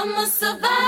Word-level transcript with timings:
I'm 0.00 0.14
a 0.14 0.26
survivor. 0.28 0.87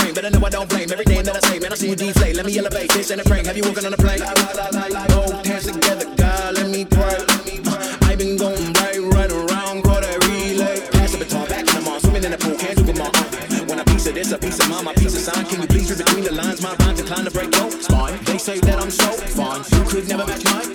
frame, 0.00 0.14
but 0.14 0.24
I 0.24 0.28
know 0.30 0.44
I 0.44 0.50
don't 0.50 0.68
blame. 0.68 0.90
Every 0.90 1.04
day 1.04 1.22
that 1.22 1.36
I 1.36 1.40
say, 1.40 1.58
man, 1.58 1.72
I 1.72 1.76
see 1.76 1.88
you 1.90 1.96
deflate. 1.96 2.36
Let 2.36 2.46
me 2.46 2.58
elevate, 2.58 2.90
this 2.90 3.10
ain't 3.10 3.20
a 3.20 3.24
frame. 3.24 3.44
Have 3.44 3.56
you 3.56 3.64
walking 3.64 3.86
on 3.86 3.94
a 3.94 3.96
plane? 3.96 4.20
Both 4.20 5.46
hands 5.46 5.66
together, 5.66 6.06
God, 6.16 6.54
let 6.54 6.68
me 6.68 6.84
pray. 6.84 7.18
I 8.08 8.14
been 8.16 8.36
going 8.36 8.72
right, 8.80 9.00
right 9.14 9.30
around, 9.30 9.82
call 9.82 10.00
that 10.00 10.18
relay. 10.26 10.80
Pass 10.92 11.12
the 11.12 11.18
baton 11.18 11.46
back, 11.48 11.66
and 11.74 11.86
I'm 11.86 12.00
swimming 12.00 12.24
in 12.24 12.30
the 12.32 12.38
pool, 12.38 12.56
can't 12.56 12.76
do 12.76 12.84
it 12.88 12.98
more. 12.98 13.12
When 13.68 13.78
a 13.78 13.84
piece 13.84 14.06
of 14.06 14.14
this, 14.14 14.32
a 14.32 14.38
piece 14.38 14.58
of 14.60 14.68
mine, 14.68 14.84
my 14.84 14.94
piece 14.94 15.14
of 15.14 15.22
sign. 15.22 15.44
Can 15.46 15.62
you 15.62 15.68
please 15.68 15.90
read 15.90 15.98
between 16.04 16.24
the 16.24 16.32
lines? 16.32 16.62
My 16.62 16.74
rhymes 16.80 17.00
inclined 17.00 17.26
to 17.26 17.30
break 17.30 17.54
your 17.54 17.70
spine. 17.70 18.18
They 18.24 18.38
say 18.38 18.58
that 18.60 18.80
I'm 18.80 18.90
so 18.90 19.10
fine, 19.12 19.62
you 19.72 19.84
could 19.88 20.08
never 20.08 20.26
match 20.26 20.44
mine. 20.44 20.69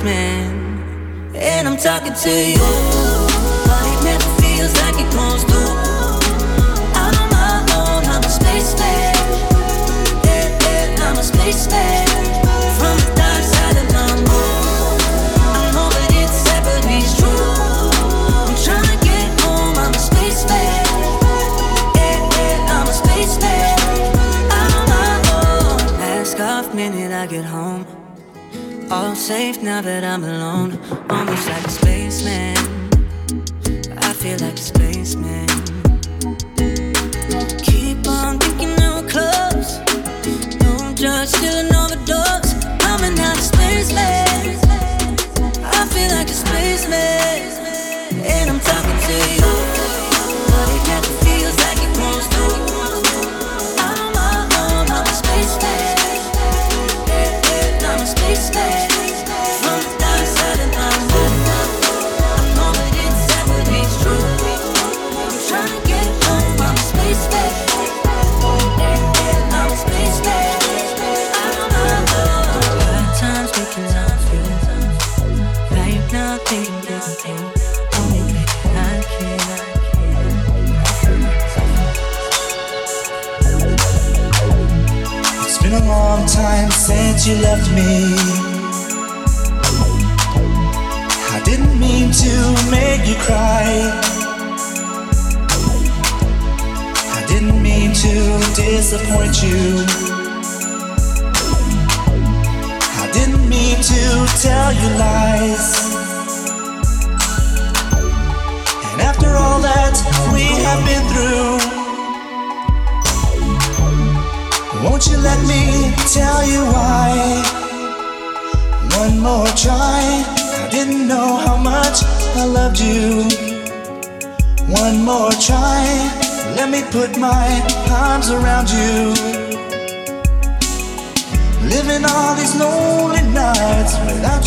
policeman, 0.00 1.34
and 1.34 1.68
I'm 1.68 1.76
talking 1.76 2.14
to 2.14 2.30
you. 2.30 3.09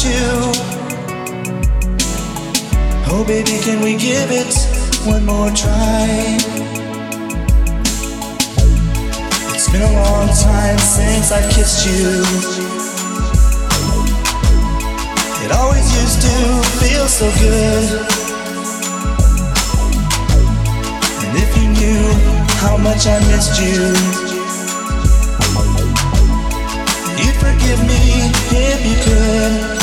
you. 0.01 0.51
Oh, 3.11 3.23
baby, 3.27 3.59
can 3.61 3.81
we 3.81 3.95
give 3.95 4.31
it 4.31 4.53
one 5.05 5.25
more 5.25 5.51
try? 5.51 6.07
It's 9.53 9.69
been 9.69 9.83
a 9.83 9.93
long 9.93 10.27
time 10.29 10.79
since 10.79 11.31
I 11.31 11.41
kissed 11.53 11.85
you. 11.85 12.23
It 15.45 15.51
always 15.51 15.87
used 16.01 16.21
to 16.21 16.35
feel 16.79 17.07
so 17.07 17.29
good. 17.37 18.23
And 21.23 21.37
if 21.37 21.49
you 21.57 21.67
knew 21.69 22.33
how 22.63 22.77
much 22.77 23.05
I 23.05 23.19
missed 23.27 23.61
you. 23.61 24.33
you 27.19 27.31
forgive 27.39 27.79
me 27.87 28.31
if 28.51 28.85
you 28.85 28.95
could. 29.03 29.82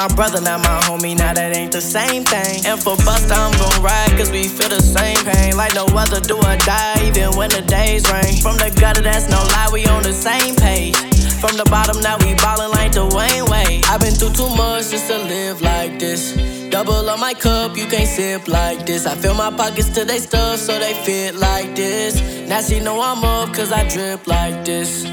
my 0.00 0.08
brother, 0.16 0.40
not 0.40 0.60
my 0.60 0.80
homie, 0.88 1.14
now 1.14 1.34
that 1.34 1.54
ain't 1.54 1.72
the 1.72 1.80
same 1.80 2.24
thing. 2.24 2.64
And 2.64 2.80
for 2.80 2.96
Busta, 3.04 3.36
I'm 3.36 3.52
gon' 3.60 3.82
ride, 3.84 4.16
cause 4.16 4.30
we 4.30 4.48
feel 4.48 4.70
the 4.70 4.80
same 4.80 5.20
pain. 5.28 5.58
Like 5.58 5.74
no 5.74 5.84
other 5.92 6.20
do 6.20 6.38
or 6.38 6.56
die, 6.64 6.96
even 7.04 7.36
when 7.36 7.50
the 7.50 7.60
days 7.60 8.08
rain. 8.08 8.40
From 8.40 8.56
the 8.56 8.72
gutter, 8.80 9.02
that's 9.02 9.28
no 9.28 9.36
lie, 9.52 9.68
we 9.70 9.84
on 9.92 10.02
the 10.02 10.14
same 10.14 10.56
page. 10.56 10.96
From 11.36 11.54
the 11.60 11.66
bottom, 11.68 12.00
now 12.00 12.16
we 12.24 12.32
ballin' 12.36 12.70
like 12.70 12.92
the 12.92 13.04
Wade. 13.12 13.44
Way. 13.52 13.82
I've 13.92 14.00
been 14.00 14.14
through 14.14 14.32
too 14.32 14.48
much 14.56 14.88
just 14.88 15.08
to 15.08 15.18
live 15.18 15.60
like 15.60 15.98
this. 15.98 16.32
Double 16.70 17.08
up 17.10 17.20
my 17.20 17.34
cup, 17.34 17.76
you 17.76 17.84
can't 17.86 18.08
sip 18.08 18.48
like 18.48 18.86
this. 18.86 19.04
I 19.04 19.14
fill 19.16 19.34
my 19.34 19.50
pockets 19.50 19.90
till 19.92 20.06
they 20.06 20.18
stuff, 20.18 20.60
so 20.60 20.78
they 20.78 20.94
fit 21.04 21.34
like 21.34 21.76
this. 21.76 22.16
Now 22.48 22.62
she 22.62 22.80
know 22.80 23.02
I'm 23.02 23.22
up, 23.22 23.52
cause 23.52 23.70
I 23.70 23.86
drip 23.86 24.26
like 24.26 24.64
this. 24.64 25.04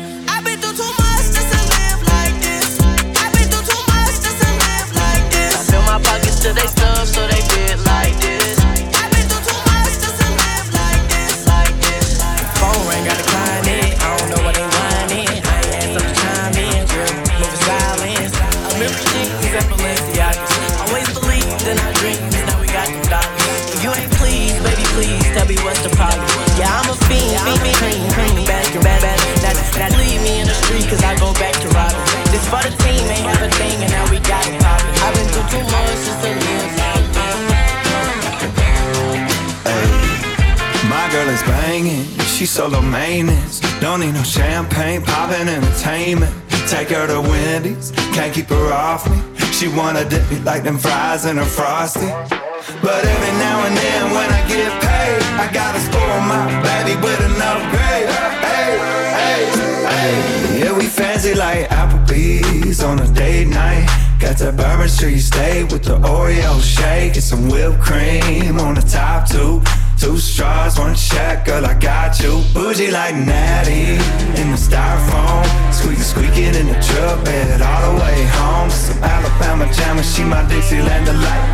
She 49.57 49.67
wanna 49.67 50.07
dip 50.07 50.29
me 50.29 50.37
like 50.41 50.61
them 50.61 50.77
fries 50.77 51.25
in 51.25 51.37
her 51.37 51.43
frosty. 51.43 52.05
But 52.05 53.03
every 53.03 53.33
now 53.39 53.65
and 53.65 53.75
then 53.75 54.11
when 54.11 54.29
I 54.29 54.47
get 54.47 54.69
paid, 54.83 55.23
I 55.41 55.49
gotta 55.51 55.79
spoil 55.79 56.21
my 56.29 56.45
baby 56.61 56.93
with 57.01 57.19
an 57.21 57.41
upgrade. 57.41 58.07
Hey, 58.45 58.77
hey, 59.17 59.41
hey. 59.89 60.59
Yeah, 60.59 60.77
we 60.77 60.85
fancy 60.85 61.33
like 61.33 61.69
Applebee's 61.69 62.83
on 62.83 62.99
a 62.99 63.07
date 63.15 63.47
night. 63.47 63.87
Got 64.19 64.37
that 64.37 64.55
Bourbon 64.57 64.89
Street 64.89 65.21
steak 65.21 65.71
with 65.71 65.85
the 65.85 65.97
Oreo 66.01 66.61
shake 66.61 67.15
and 67.15 67.23
some 67.23 67.49
whipped 67.49 67.81
cream 67.81 68.59
on 68.59 68.75
the 68.75 68.81
top 68.81 69.27
two. 69.27 69.63
Two 70.00 70.18
straws, 70.18 70.77
one 70.77 70.94
check, 70.94 71.46
girl, 71.46 71.66
I 71.66 71.74
got 71.74 72.20
you. 72.20 72.44
Bougie 72.54 72.92
like 72.92 73.16
Natty 73.16 73.98
in 74.39 74.51
the 74.51 74.58
styrofoam. 74.58 75.44
Squeaky, 75.74 76.01
squeaking 76.01 76.56
in 76.56 76.68
the 76.68 76.80
truck 76.80 77.25
bed 77.25 77.62
all 77.62 77.94
the 77.94 78.00
way 78.00 78.25
home. 78.25 78.70
Some 78.70 79.04
Alabama 79.04 79.66
jam, 79.74 80.01
she 80.04 80.24
my 80.24 80.48
Dixieland 80.48 81.06
delight. 81.06 81.54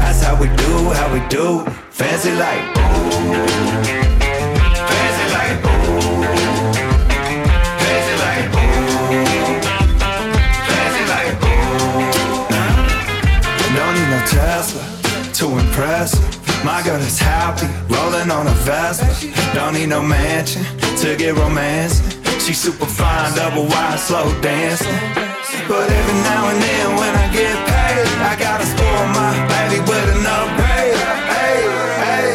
That's 0.00 0.22
how 0.22 0.38
we 0.38 0.48
do, 0.56 0.90
how 0.90 1.12
we 1.12 1.20
do. 1.28 1.64
Fancy 1.90 2.32
like, 2.32 2.76
no 14.10 14.20
Tesla 14.26 14.82
to 15.34 15.58
impress 15.58 16.14
her. 16.18 16.37
My 16.68 16.82
girl 16.82 17.00
is 17.00 17.18
happy, 17.18 17.66
rolling 17.88 18.30
on 18.30 18.46
a 18.46 18.56
Vespa. 18.66 19.08
Don't 19.54 19.72
need 19.72 19.88
no 19.88 20.02
mansion 20.02 20.62
to 21.00 21.16
get 21.16 21.34
romance. 21.34 21.96
She 22.44 22.52
super 22.52 22.84
fine, 22.84 23.34
double 23.34 23.64
wide, 23.64 23.98
slow 23.98 24.28
dancing. 24.42 25.00
But 25.66 25.88
every 25.98 26.18
now 26.28 26.42
and 26.50 26.60
then 26.60 26.88
when 27.00 27.14
I 27.24 27.26
get 27.32 27.56
paid, 27.72 28.06
I 28.30 28.36
gotta 28.38 28.66
spoil 28.66 29.06
my 29.16 29.32
baby 29.52 29.80
with 29.80 30.08
an 30.14 30.26
upgrade. 30.36 30.98
Hey, 31.32 31.58
hey, 32.04 32.26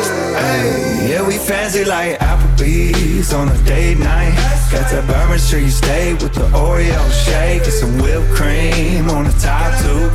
hey. 0.41 1.09
Yeah, 1.09 1.27
we 1.27 1.37
fancy 1.37 1.85
like 1.85 2.17
Applebee's 2.17 3.33
on 3.33 3.49
a 3.49 3.57
date 3.65 3.99
night. 3.99 4.62
Got 4.73 4.89
that 4.89 5.05
Bourbon 5.05 5.37
Street 5.37 5.69
steak 5.69 6.17
with 6.17 6.33
the 6.33 6.49
Oreo 6.49 6.97
shake 7.13 7.61
and 7.61 7.71
some 7.71 7.93
whipped 8.01 8.33
cream 8.33 9.07
on 9.07 9.25
the 9.25 9.35
top 9.37 9.69
two. 9.85 10.09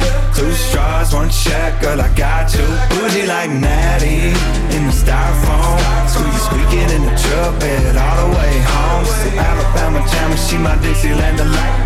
Straws, 0.58 1.14
one 1.14 1.30
check, 1.30 1.80
girl, 1.80 2.00
I 2.00 2.12
got 2.14 2.52
you. 2.52 2.66
Bougie 2.90 3.26
like 3.26 3.50
Natty 3.50 4.34
in 4.74 4.82
the 4.90 4.94
styrofoam. 4.94 5.78
Squeaky 6.10 6.40
squeaking 6.42 6.90
in 6.90 7.02
the 7.06 7.14
truck 7.14 7.54
bed 7.60 7.96
all 7.96 8.16
the 8.26 8.34
way 8.34 8.58
home. 8.66 9.04
Some 9.06 9.38
Alabama 9.38 10.02
jam 10.10 10.36
she 10.36 10.58
my 10.58 10.74
Dixieland 10.82 11.38
delight. 11.38 11.78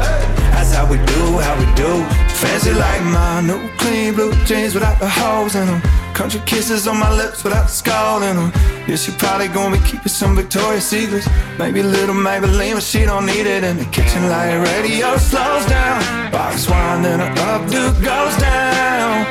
That's 0.57 0.73
how 0.73 0.89
we 0.89 0.97
do, 0.97 1.39
how 1.45 1.55
we 1.61 1.67
do. 1.77 2.03
Fancy 2.41 2.73
like 2.73 3.03
my 3.05 3.43
new 3.43 3.69
clean 3.77 4.15
blue 4.15 4.33
jeans 4.47 4.73
without 4.73 4.99
the 4.99 5.09
holes 5.09 5.55
in 5.55 5.67
them. 5.67 6.02
Country 6.23 6.41
kisses 6.47 6.87
on 6.87 7.01
my 7.01 7.13
lips 7.13 7.43
without 7.43 7.69
skull 7.69 8.21
them. 8.21 8.53
Yeah, 8.87 8.95
she 8.95 9.11
probably 9.11 9.49
gonna 9.49 9.77
be 9.77 9.83
keeping 9.83 10.07
some 10.07 10.37
Victoria's 10.37 10.87
Secrets. 10.87 11.29
Maybe 11.59 11.83
little 11.83 12.15
Maybelline, 12.15 12.75
but 12.75 12.85
she 12.85 13.05
don't 13.05 13.27
need 13.27 13.45
it 13.45 13.65
in 13.65 13.77
the 13.77 13.85
kitchen. 13.87 14.29
Like 14.29 14.65
radio 14.69 15.17
slows 15.17 15.67
down. 15.67 16.31
Box 16.31 16.71
wine, 16.71 17.03
then 17.03 17.19
her 17.19 17.35
updo 17.35 17.93
goes 18.05 18.37
down. 18.37 19.27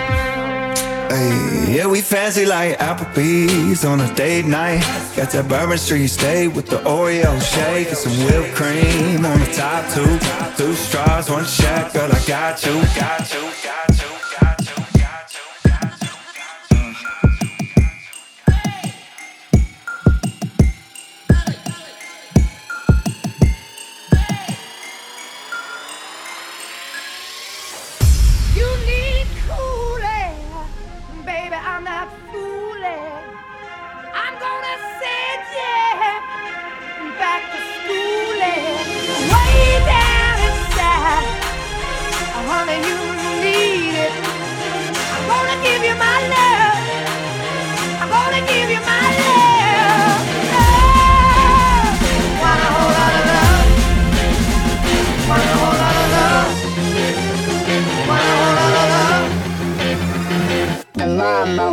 Hey, 1.09 1.75
yeah, 1.77 1.87
we 1.87 2.01
fancy 2.01 2.45
like 2.45 2.77
Applebee's 2.79 3.85
on 3.85 4.01
a 4.01 4.13
date 4.13 4.45
night. 4.45 4.81
Got 5.15 5.29
that 5.31 5.47
Bourbon 5.47 5.77
Street 5.77 6.09
steak 6.09 6.53
with 6.53 6.67
the 6.67 6.79
Oreo 6.79 7.39
shake 7.41 7.87
and 7.87 7.97
some 7.97 8.11
whipped 8.25 8.53
cream 8.53 9.25
on 9.25 9.39
the 9.39 9.49
top 9.53 9.87
two. 9.93 10.19
Two 10.57 10.73
straws, 10.73 11.29
one 11.29 11.45
check, 11.45 11.93
girl, 11.93 12.11
I 12.11 12.21
got 12.27 12.65
you, 12.65 12.73
got 12.99 13.33
you, 13.33 13.49
got 13.63 13.89
you, 13.89 14.00
The 61.31 61.71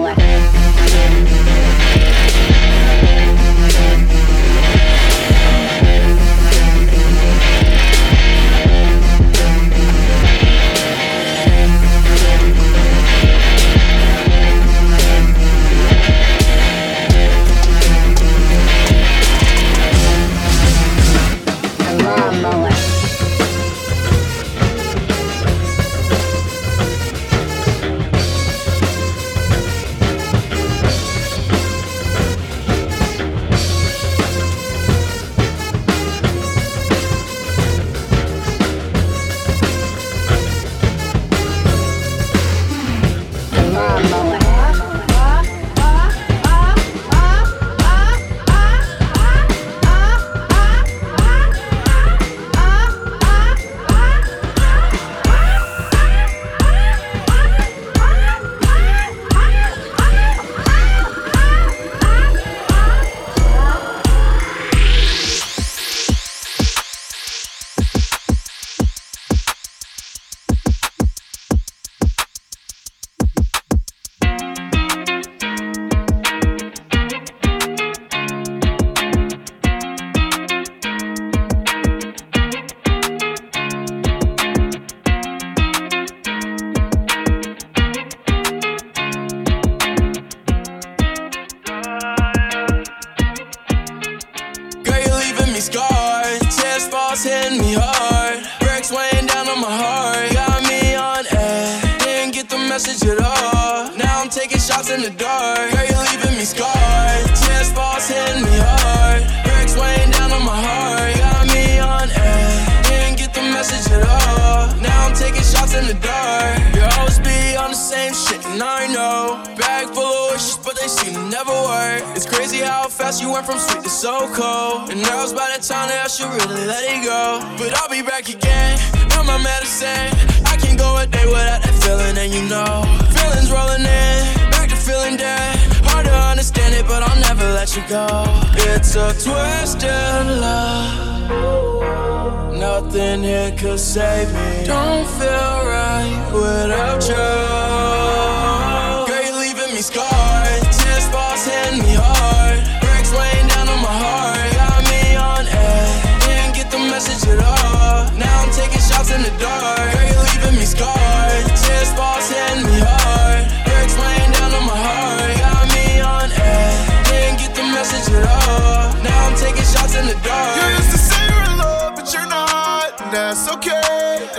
Could 143.57 143.81
save 143.81 144.33
me. 144.33 144.67
Don't 144.67 145.09
feel 145.19 145.27
right 145.27 146.31
without 146.33 147.09
you. 147.09 147.58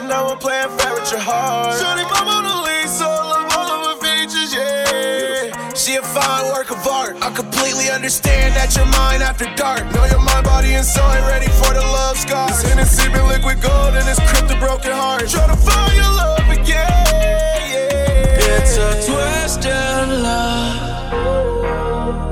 Now 0.09 0.27
I'm 0.27 0.39
playing 0.39 0.69
fair 0.77 0.93
with 0.95 1.11
your 1.11 1.21
heart. 1.21 1.77
Shorty, 1.77 2.03
my 2.09 2.23
Mona 2.25 2.65
Lisa, 2.65 3.05
love 3.05 3.53
all 3.55 3.69
of 3.77 3.81
her 3.85 3.97
features, 4.01 4.51
yeah. 4.51 5.73
She 5.73 5.95
a 5.95 6.01
fine 6.01 6.45
work 6.51 6.71
of 6.71 6.85
art. 6.87 7.15
I 7.21 7.29
completely 7.31 7.89
understand 7.91 8.55
that 8.55 8.75
you're 8.75 8.89
mine 8.89 9.21
after 9.21 9.45
dark. 9.55 9.85
Know 9.93 10.05
your 10.05 10.19
mind, 10.19 10.45
body, 10.45 10.73
and 10.73 10.85
soul 10.85 11.05
ain't 11.13 11.25
ready 11.27 11.47
for 11.61 11.73
the 11.77 11.81
love 11.81 12.17
scars. 12.17 12.61
This 12.61 12.73
Hennessy 12.73 13.07
been 13.13 13.27
liquid 13.27 13.61
gold 13.61 13.93
and 13.93 14.09
it's 14.09 14.19
crypto 14.31 14.57
broken 14.59 14.91
heart. 14.91 15.29
Try 15.29 15.45
to 15.45 15.55
find 15.55 15.93
your 15.93 16.11
love 16.21 16.49
again, 16.49 17.61
yeah. 17.69 18.57
It's 18.57 18.77
a 18.77 18.89
twisted 19.05 20.09
love. 20.25 20.89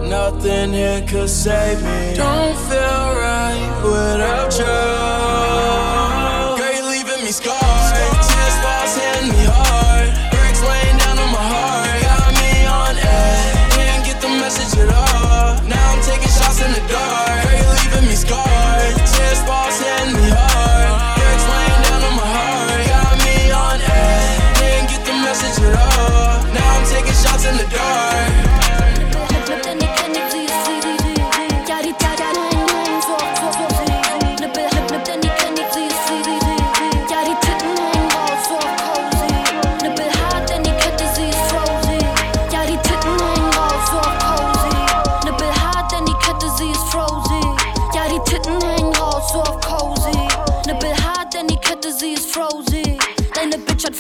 Nothing 0.04 0.74
here 0.74 1.06
could 1.08 1.30
save 1.30 1.84
me. 1.84 2.16
Don't 2.16 2.58
feel 2.58 3.06
right 3.22 3.82
without 3.86 4.58
you. 4.58 5.87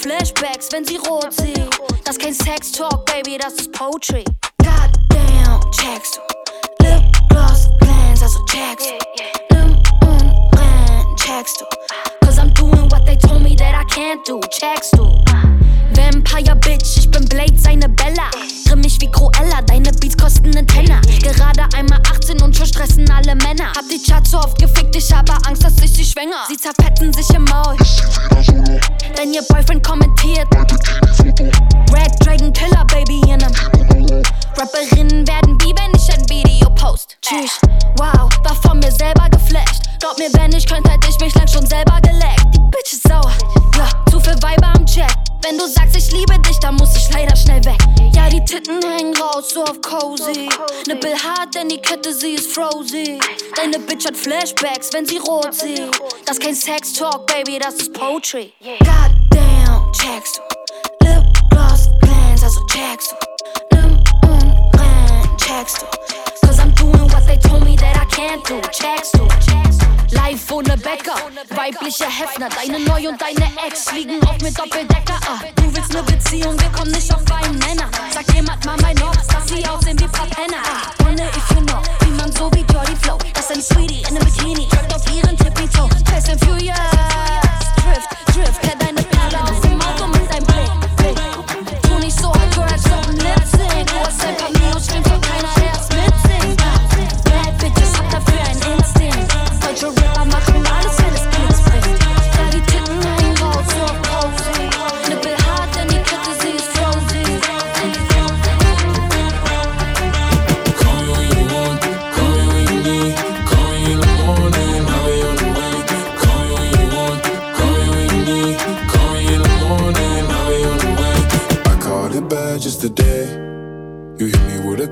Flashbacks, 0.07 0.71
wenn 0.71 0.85
sie 0.85 0.97
rot 0.97 1.33
sieht. 1.33 1.67
Das 2.05 2.15
ist 2.15 2.21
kein 2.21 2.33
Sex 2.33 2.71
Talk, 2.71 3.05
Baby, 3.07 3.37
das 3.37 3.53
ist 3.55 3.71
Poetry. 3.73 4.23
Goddamn, 4.63 5.59
checkst 5.71 6.17
du. 6.17 6.85
Lip 6.85 7.03
Gloss 7.29 7.67
Glance, 7.79 8.23
also 8.23 8.39
checkst 8.45 8.89
du. 8.89 9.55
Nimm 9.55 9.75
und 10.01 10.31
renn, 10.57 11.15
checkst 11.17 11.59
du. 11.59 11.65
Cause 12.25 12.39
I'm 12.39 12.53
doing 12.53 12.89
what 12.91 13.05
they 13.05 13.17
told 13.17 13.36
me 13.36 13.36
that 13.36 13.36
I 13.36 13.36
can't 13.87 14.25
do, 14.25 14.39
checkst 14.49 14.95
du. 14.97 15.05
Vampire 15.93 16.55
Bitch, 16.55 16.97
ich 16.97 17.09
bin 17.09 17.25
Blade, 17.25 17.57
seine 17.57 17.89
Bella. 17.89 18.29
Grimmig 18.67 18.97
wie 19.01 19.09
Cruella, 19.11 19.61
deine 19.65 19.91
Beats 19.93 20.17
kosten 20.17 20.49
nen 20.51 20.67
Tenner. 20.67 21.01
Gerade 21.21 21.67
einmal 21.75 21.99
18 22.11 22.41
und 22.41 22.55
schon 22.55 22.67
stressen 22.67 23.09
alle 23.09 23.35
Männer. 23.35 23.71
Hab 23.75 23.87
die 23.89 24.01
Charts 24.01 24.31
so 24.31 24.37
oft 24.37 24.59
gefickt, 24.59 24.95
ich 24.95 25.11
habe 25.13 25.33
Angst, 25.47 25.63
dass 25.63 25.77
ich 25.81 25.93
sie 25.93 26.05
schwänger. 26.05 26.45
Sie 26.47 26.57
zerfetzen 26.57 27.13
sich 27.13 27.29
im 27.35 27.45
Maul. 27.45 27.75
Wenn 29.15 29.33
ihr 29.33 29.41
Boyfriend 29.49 29.83
kommentiert. 29.83 30.47
Red 31.93 32.11
Dragon 32.25 32.53
Killer, 32.53 32.85
Baby, 32.85 33.21
in 33.29 33.37
nem. 33.37 33.53
Rapperinnen 34.57 35.27
werden 35.27 35.57
wie 35.61 35.73
wenn 35.75 35.95
ich 35.95 36.11
ein 36.11 36.29
Video 36.29 36.69
post. 36.71 37.17
Tschüss, 37.21 37.59
wow, 37.97 38.29
war 38.43 38.55
von 38.63 38.79
mir 38.79 38.91
selber 38.91 39.29
geflasht. 39.29 39.83
Glaub 39.99 40.17
mir, 40.17 40.29
wenn 40.33 40.51
ich 40.51 40.65
könnte, 40.65 40.91
hätte 40.91 41.09
ich 41.09 41.19
mich 41.19 41.33
lang 41.35 41.47
schon 41.47 41.65
selber 41.65 41.99
geleckt. 42.01 42.45
Die 42.53 42.59
Bitch 42.71 42.93
ist 42.93 43.07
sauer, 43.07 43.31
ja, 43.77 43.89
zu 44.11 44.19
viel 44.19 44.35
Weiber 44.41 44.73
am 44.75 44.85
Chat. 44.85 45.13
Wenn 45.43 45.57
du 45.57 45.67
sagst, 45.67 45.95
ich 45.95 46.11
liebe 46.11 46.37
dich, 46.39 46.59
dann 46.59 46.75
muss 46.75 46.95
ich 46.95 47.09
leider 47.13 47.35
schnell 47.35 47.63
weg. 47.63 47.77
Ja, 48.13 48.27
die 48.29 48.43
Titten 48.43 48.81
hängen 48.81 49.15
raus, 49.15 49.51
so 49.53 49.63
auf 49.63 49.79
cozy. 49.81 50.49
Nippel 50.87 51.13
hart, 51.13 51.55
denn 51.55 51.69
die 51.69 51.77
Kette, 51.77 52.13
sie 52.13 52.33
ist 52.33 52.51
frozy. 52.51 53.19
Deine 53.55 53.79
Bitch 53.79 54.05
hat 54.05 54.17
Flashbacks, 54.17 54.91
wenn 54.93 55.05
sie 55.05 55.17
rot 55.17 55.53
sieht. 55.53 55.89
Das 56.25 56.37
ist 56.37 56.43
kein 56.43 56.55
Sex 56.55 56.93
Talk, 56.93 57.27
Baby, 57.27 57.59
das 57.59 57.75
ist 57.75 57.93
Poetry. 57.93 58.51
Goddamn, 58.79 59.91
checkst 59.93 60.37
du. 60.37 61.05
Lip 61.05 61.23
Gloss 61.49 61.87
Glance, 62.01 62.45
also 62.45 62.59
checkst 62.67 63.15
du. 63.71 63.77
Nimm 63.77 64.03
und 64.23 64.79
renn, 64.79 65.37
checkst 65.37 65.81
du. 65.81 66.36
They 67.27 67.37
told 67.37 67.63
me 67.63 67.75
that 67.75 67.97
I 67.97 68.05
can't 68.05 68.43
do, 68.45 68.61
checkst 68.71 69.13
du. 69.15 69.27
Live 70.11 70.51
ohne 70.51 70.77
Bäcker, 70.77 71.15
weibliche 71.49 72.05
Hefner, 72.05 72.47
deine 72.49 72.79
Neu- 72.79 73.09
und 73.09 73.21
deine 73.21 73.51
Ex 73.67 73.91
liegen 73.91 74.23
auf 74.25 74.39
mit 74.41 74.57
Doppeldecker. 74.57 75.19
Ah, 75.27 75.39
du 75.55 75.75
willst 75.75 75.93
ne 75.93 76.01
Beziehung, 76.03 76.57
wir 76.59 76.69
kommen 76.69 76.91
nicht 76.91 77.13
auf 77.13 77.21
einen 77.31 77.59
Nenner. 77.59 77.89
Sag 78.11 78.33
jemand 78.33 78.65
mal 78.65 78.77
mein 78.81 78.97
Obst, 79.03 79.31
dass 79.33 79.47
sie 79.49 79.65
aussehen 79.67 79.99
wie 79.99 80.07
Papenner. 80.07 80.63
Ah, 80.63 81.03
wonder 81.03 81.25
if 81.25 81.51
you 81.51 81.61
know, 81.65 81.81
wie 82.01 82.11
man 82.11 82.31
so 82.31 82.49
wie 82.53 82.65
Jordy 82.73 82.95
Flow. 83.01 83.17
Das 83.33 83.49
ist 83.49 83.57
ein 83.57 83.61
Sweetie 83.61 84.01
in 84.01 84.15
einem 84.15 84.25
Bikini, 84.25 84.67
drückt 84.69 84.95
auf 84.95 85.03
ihren 85.13 85.37
Tippy 85.37 85.67
Toe. 85.67 85.89
Fast 86.09 86.29
and 86.29 86.43
Furious, 86.45 86.77
Drift, 87.83 88.09
Drift, 88.33 88.61
kenn 88.61 88.79
deine 88.79 89.03
Perle 89.03 89.43
aus 89.43 89.61
dem 89.61 89.81
Auto 89.81 90.07
mit 90.07 90.31
deinem 90.31 90.45
Blick. 90.45 91.21
Tu 91.83 91.99
nicht 91.99 92.17
so 92.17 92.33
hardcore, 92.33 92.71
als 92.71 92.85
ob 92.85 93.07
ein 93.09 93.17
Lip 93.17 93.43
Sync. 93.51 93.87
Du 93.87 93.99
hast 94.05 94.23
ein 94.25 94.37
Camino, 94.37 94.79
stimmt 94.79 95.07
für 95.07 95.19
keiner, 95.19 95.56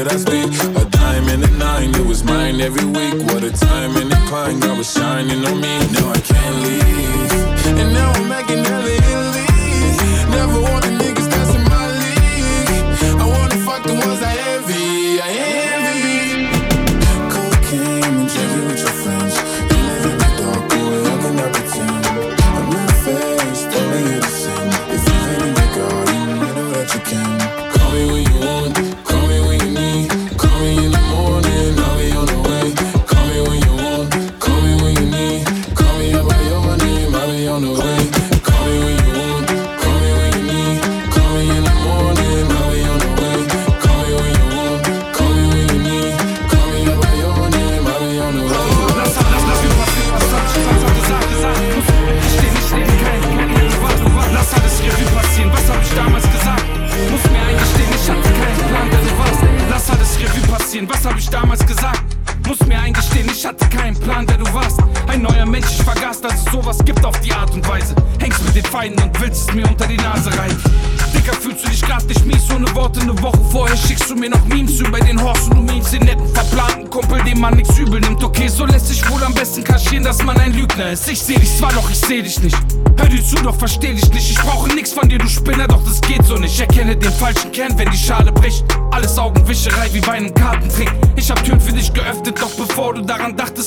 that 0.00 0.12
I 0.12 0.16
speak. 0.16 0.76
A 0.76 0.90
dime 0.90 1.28
and 1.28 1.44
a 1.44 1.50
nine, 1.58 1.94
it 1.94 2.06
was 2.06 2.24
mine 2.24 2.60
every 2.60 2.84
week. 2.84 3.14
What 3.28 3.44
a 3.44 3.50
time 3.50 3.96
and 3.96 4.12
a 4.12 4.16
climb, 4.28 4.60
God 4.60 4.78
was 4.78 4.92
shining 4.92 5.44
on 5.44 5.60
me. 5.60 5.78
Now 5.92 6.10
I 6.10 6.20
can't 6.20 6.56
leave. 6.62 7.78
And 7.78 7.92
now 7.92 8.12
I'm 8.12 8.28
making 8.28 8.69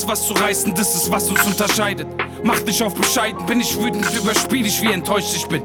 dachtest, 0.03 0.07
was 0.07 0.27
zu 0.27 0.33
reißen, 0.33 0.75
das 0.75 0.95
ist, 0.95 1.11
was 1.11 1.29
uns 1.29 1.43
unterscheidet. 1.43 2.07
Mach 2.43 2.59
dich 2.59 2.81
auf 2.83 2.93
bescheiden, 2.93 3.45
bin 3.45 3.59
ich 3.59 3.75
wütend, 3.77 4.05
überspiel 4.13 4.65
ich, 4.65 4.81
wie 4.81 4.91
enttäuscht 4.91 5.35
ich 5.35 5.47
bin. 5.47 5.63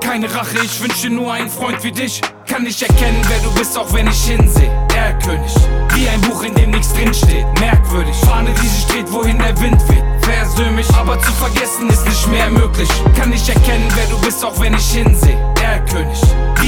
Keine 0.00 0.32
Rache, 0.32 0.58
ich 0.64 0.80
wünsche 0.80 1.10
nur 1.10 1.32
einen 1.32 1.50
Freund 1.50 1.82
wie 1.82 1.92
dich. 1.92 2.20
Kann 2.46 2.62
nicht 2.62 2.82
erkennen, 2.82 3.22
wer 3.28 3.38
du 3.40 3.52
bist, 3.58 3.76
auch 3.76 3.92
wenn 3.92 4.06
ich 4.06 4.24
hinsehe. 4.24 4.70
Der 4.92 5.18
König, 5.18 5.54
wie 5.94 6.08
ein 6.08 6.20
Buch, 6.22 6.42
in 6.42 6.54
dem 6.54 6.70
nichts 6.70 6.92
drinsteht. 6.94 7.46
Merkwürdig, 7.60 8.16
Fahne, 8.16 8.50
die 8.62 8.66
sich 8.66 8.86
dreht, 8.86 9.12
wohin 9.12 9.38
der 9.38 9.58
Wind 9.60 9.80
weht. 9.88 10.04
Versöhn 10.22 10.78
aber 10.96 11.18
zu 11.20 11.32
vergessen 11.32 11.88
ist 11.88 12.06
nicht 12.06 12.28
mehr 12.28 12.50
möglich. 12.50 12.88
Kann 13.16 13.30
nicht 13.30 13.48
erkennen, 13.48 13.86
wer 13.94 14.06
du 14.06 14.20
bist, 14.24 14.44
auch 14.44 14.58
wenn 14.60 14.74
ich 14.74 14.90
hinsehe. 14.90 15.38
Der 15.60 15.84
König, 15.84 16.18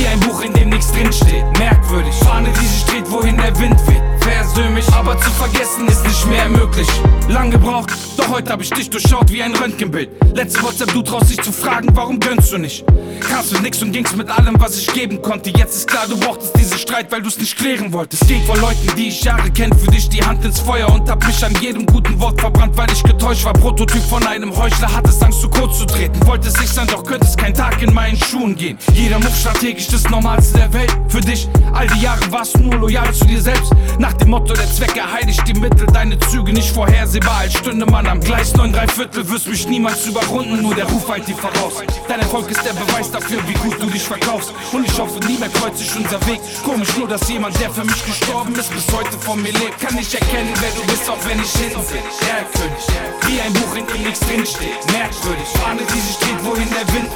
wie 0.02 0.06
ein 0.08 0.20
Buch, 0.20 0.42
in 0.42 0.52
dem 0.52 0.70
nichts 0.70 0.90
drinsteht. 0.92 1.44
Merkwürdig, 1.58 2.14
Fahne, 2.14 2.48
die 2.60 2.66
sich 2.66 2.84
dreht, 2.86 3.10
wohin 3.10 3.36
der 3.36 3.56
Wind 3.58 3.78
weht. 3.86 4.02
Versöhn 4.22 4.78
aber 4.92 5.18
zu 5.18 5.30
vergessen 5.30 5.88
ist 5.88 6.04
nicht 6.04 6.26
mehr 6.28 6.48
möglich. 6.48 6.88
Lang 7.28 7.50
gebraucht, 7.50 7.90
doch 8.16 8.28
heute 8.28 8.52
hab 8.52 8.60
ich 8.60 8.70
dich 8.70 8.90
durchschaut 8.90 9.30
wie 9.32 9.42
ein 9.42 9.54
Röntgenbild. 9.54 10.10
Letzte 10.34 10.62
WhatsApp, 10.62 10.92
du 10.92 11.02
traust 11.02 11.30
dich 11.30 11.40
zu 11.40 11.52
fragen, 11.52 11.88
warum 11.94 12.20
gönnst 12.20 12.52
du 12.52 12.58
nicht? 12.58 12.84
Kamst 13.20 13.52
du 13.52 13.60
nix 13.60 13.82
und 13.82 13.92
gingst 13.92 14.16
mit 14.16 14.28
allem, 14.28 14.60
was 14.60 14.76
ich 14.76 14.92
geben 14.92 15.22
konnte. 15.22 15.50
Jetzt 15.50 15.76
ist 15.76 15.88
klar, 15.88 16.06
du 16.08 16.18
brauchtest 16.18 16.56
diesen 16.58 16.78
Streit, 16.78 17.10
weil 17.10 17.22
du's 17.22 17.38
nicht 17.38 17.56
klären 17.56 17.92
wolltest. 17.92 18.26
Ging 18.26 18.42
vor 18.44 18.56
Leuten, 18.58 18.94
die 18.96 19.08
ich 19.08 19.22
Jahre 19.22 19.50
kenn, 19.50 19.72
für 19.76 19.90
dich 19.90 20.08
die 20.08 20.22
Hand 20.22 20.44
ins 20.44 20.60
Feuer 20.60 20.88
und 20.88 21.08
hab 21.08 21.24
mich 21.26 21.44
an 21.44 21.54
jedem 21.60 21.86
guten 21.86 22.18
Wort 22.20 22.40
verbrannt, 22.40 22.76
weil 22.76 22.90
ich 22.92 23.02
getäuscht 23.02 23.44
war. 23.44 23.52
Prototyp 23.52 24.02
von 24.02 24.26
einem 24.26 24.54
Heuchler, 24.56 24.92
hattest 24.92 25.22
Angst, 25.22 25.40
zu 25.40 25.48
kurz 25.48 25.78
zu 25.78 25.86
treten. 25.86 26.24
Wolltest 26.26 26.60
ich 26.62 26.70
sein, 26.70 26.86
doch 26.88 27.04
könntest 27.04 27.38
kein 27.38 27.54
Tag 27.54 27.82
in 27.82 27.92
meinen 27.92 28.16
Schuhen 28.16 28.56
gehen. 28.56 28.78
Jeder 28.94 29.18
Move 29.18 29.32
strategisch, 29.38 29.88
das 29.92 30.08
Normalste 30.08 30.58
der 30.58 30.72
Welt. 30.72 30.92
Für 31.08 31.20
dich, 31.20 31.48
all 31.72 31.86
die 31.86 32.00
Jahre 32.00 32.20
warst 32.32 32.54
du 32.54 32.60
nur 32.60 32.76
loyal 32.76 33.12
zu 33.12 33.26
dir 33.26 33.40
selbst. 33.40 33.72
Nach 33.98 34.12
dem 34.14 34.30
Motto, 34.30 34.54
der 34.54 34.70
Zwecke 34.70 35.00
heiligt 35.12 35.46
die 35.46 35.54
Mittel, 35.54 35.86
deine 35.86 36.18
Züge 36.18 36.52
nicht 36.52 36.70
vorhersehbar. 36.72 37.40
Als 37.40 37.54
stünde 37.54 37.84
man 37.84 38.06
am 38.06 38.20
Gleis 38.20 38.54
9 38.54 38.72
3 38.72 38.88
Viertel, 38.88 39.28
wirst 39.28 39.48
mich 39.48 39.68
niemals 39.68 40.06
überrunden, 40.06 40.62
nur 40.62 40.74
der 40.74 40.86
Ruf 40.86 41.08
halt 41.08 41.28
dir 41.28 41.36
voraus. 41.36 41.82
Dein 42.08 42.20
Erfolg 42.20 42.50
ist 42.50 42.64
der 42.64 42.72
Beweis 42.72 43.10
dafür, 43.10 43.40
wie 43.46 43.54
gut 43.54 43.80
du 43.82 43.86
dich 43.86 44.02
verkaufst. 44.02 44.54
Und 44.72 44.86
ich 44.86 44.98
hoffe, 44.98 45.20
nie 45.26 45.36
mehr 45.38 45.50
kreuzt 45.50 45.78
sich 45.78 45.94
unser 45.94 46.24
Weg. 46.26 46.40
Komisch 46.64 46.96
nur, 46.96 47.08
dass 47.08 47.28
jemand, 47.28 47.60
der 47.60 47.70
für 47.70 47.84
mich 47.84 48.04
gestorben 48.06 48.54
ist, 48.54 48.72
bis 48.72 48.86
heute 48.94 49.18
von 49.20 49.42
mir 49.42 49.52
lebt. 49.52 49.78
Kann 49.78 49.94
nicht 49.94 50.14
erkennen, 50.14 50.52
wer 50.60 50.70
du 50.70 50.86
bist, 50.90 51.08
auch 51.10 51.22
wenn 51.28 51.38
ich 51.38 51.52
hinsehe. 51.52 52.02
Der 52.22 52.44
König, 52.56 52.84
wie 53.26 53.40
ein 53.40 53.52
Buch, 53.52 53.76
in 53.76 53.86
dem 53.86 54.02
nichts 54.04 54.20
drinsteht. 54.20 54.80
Merkwürdig, 54.90 55.48
Fahne, 55.60 55.82
die 55.94 56.00
sich 56.00 56.16
dreht, 56.16 56.44
wohin 56.44 56.68
der 56.70 56.94
Wind 56.94 57.10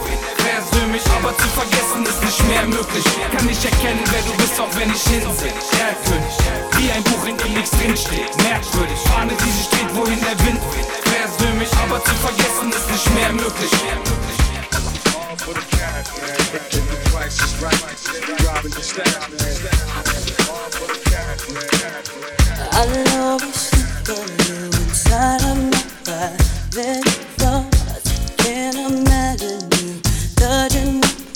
persönlich, 0.46 1.02
aber 1.16 1.36
zu 1.36 1.48
vergessen 1.48 2.02
ist 2.06 2.22
nicht 2.22 2.48
mehr 2.48 2.66
möglich. 2.66 3.04
Kann 3.36 3.48
ich 3.48 3.64
erkennen, 3.64 4.04
wer 4.10 4.22
du 4.22 4.32
bist, 4.38 4.58
auch 4.60 4.72
wenn 4.76 4.90
ich 4.90 5.02
hinsehe. 5.02 5.52
Herkönig, 5.78 6.36
wie 6.78 6.90
ein 6.90 7.02
Buch, 7.04 7.24
in 7.26 7.36
dem 7.36 7.52
nichts 7.54 7.70
drinsteht. 7.70 8.30
Merkwürdig, 8.42 8.98
Fahne, 9.10 9.32
die 9.34 9.50
sich 9.50 9.66
steht, 9.66 9.90
wohin 9.94 10.20
der 10.20 10.38
Wind 10.46 10.60
weht. 10.72 10.86
mich, 11.58 11.72
aber 11.78 12.02
zu 12.04 12.14
vergessen 12.14 12.70
ist 12.70 12.90
nicht 12.90 13.14
mehr 13.14 13.32
möglich. 13.32 13.70
For 15.38 15.54
the 15.54 15.60
cash, 15.76 16.10
man, 16.20 16.36
the 16.72 17.10
price 17.10 17.38
is 17.40 17.62
right. 17.62 17.78
Robbing 18.44 18.72
the 18.72 18.82
stash, 18.82 19.28
man. 19.30 19.54
All 20.48 20.70
for 20.70 20.88
the 20.92 20.98
cash, 21.08 21.42
man. 21.54 21.62
I'll 22.72 22.90
always 23.22 23.70
think 23.70 24.08
of 24.08 24.26
you 24.48 24.66
inside 24.82 25.42
of 25.42 25.56
my 25.56 25.80
private 26.04 27.35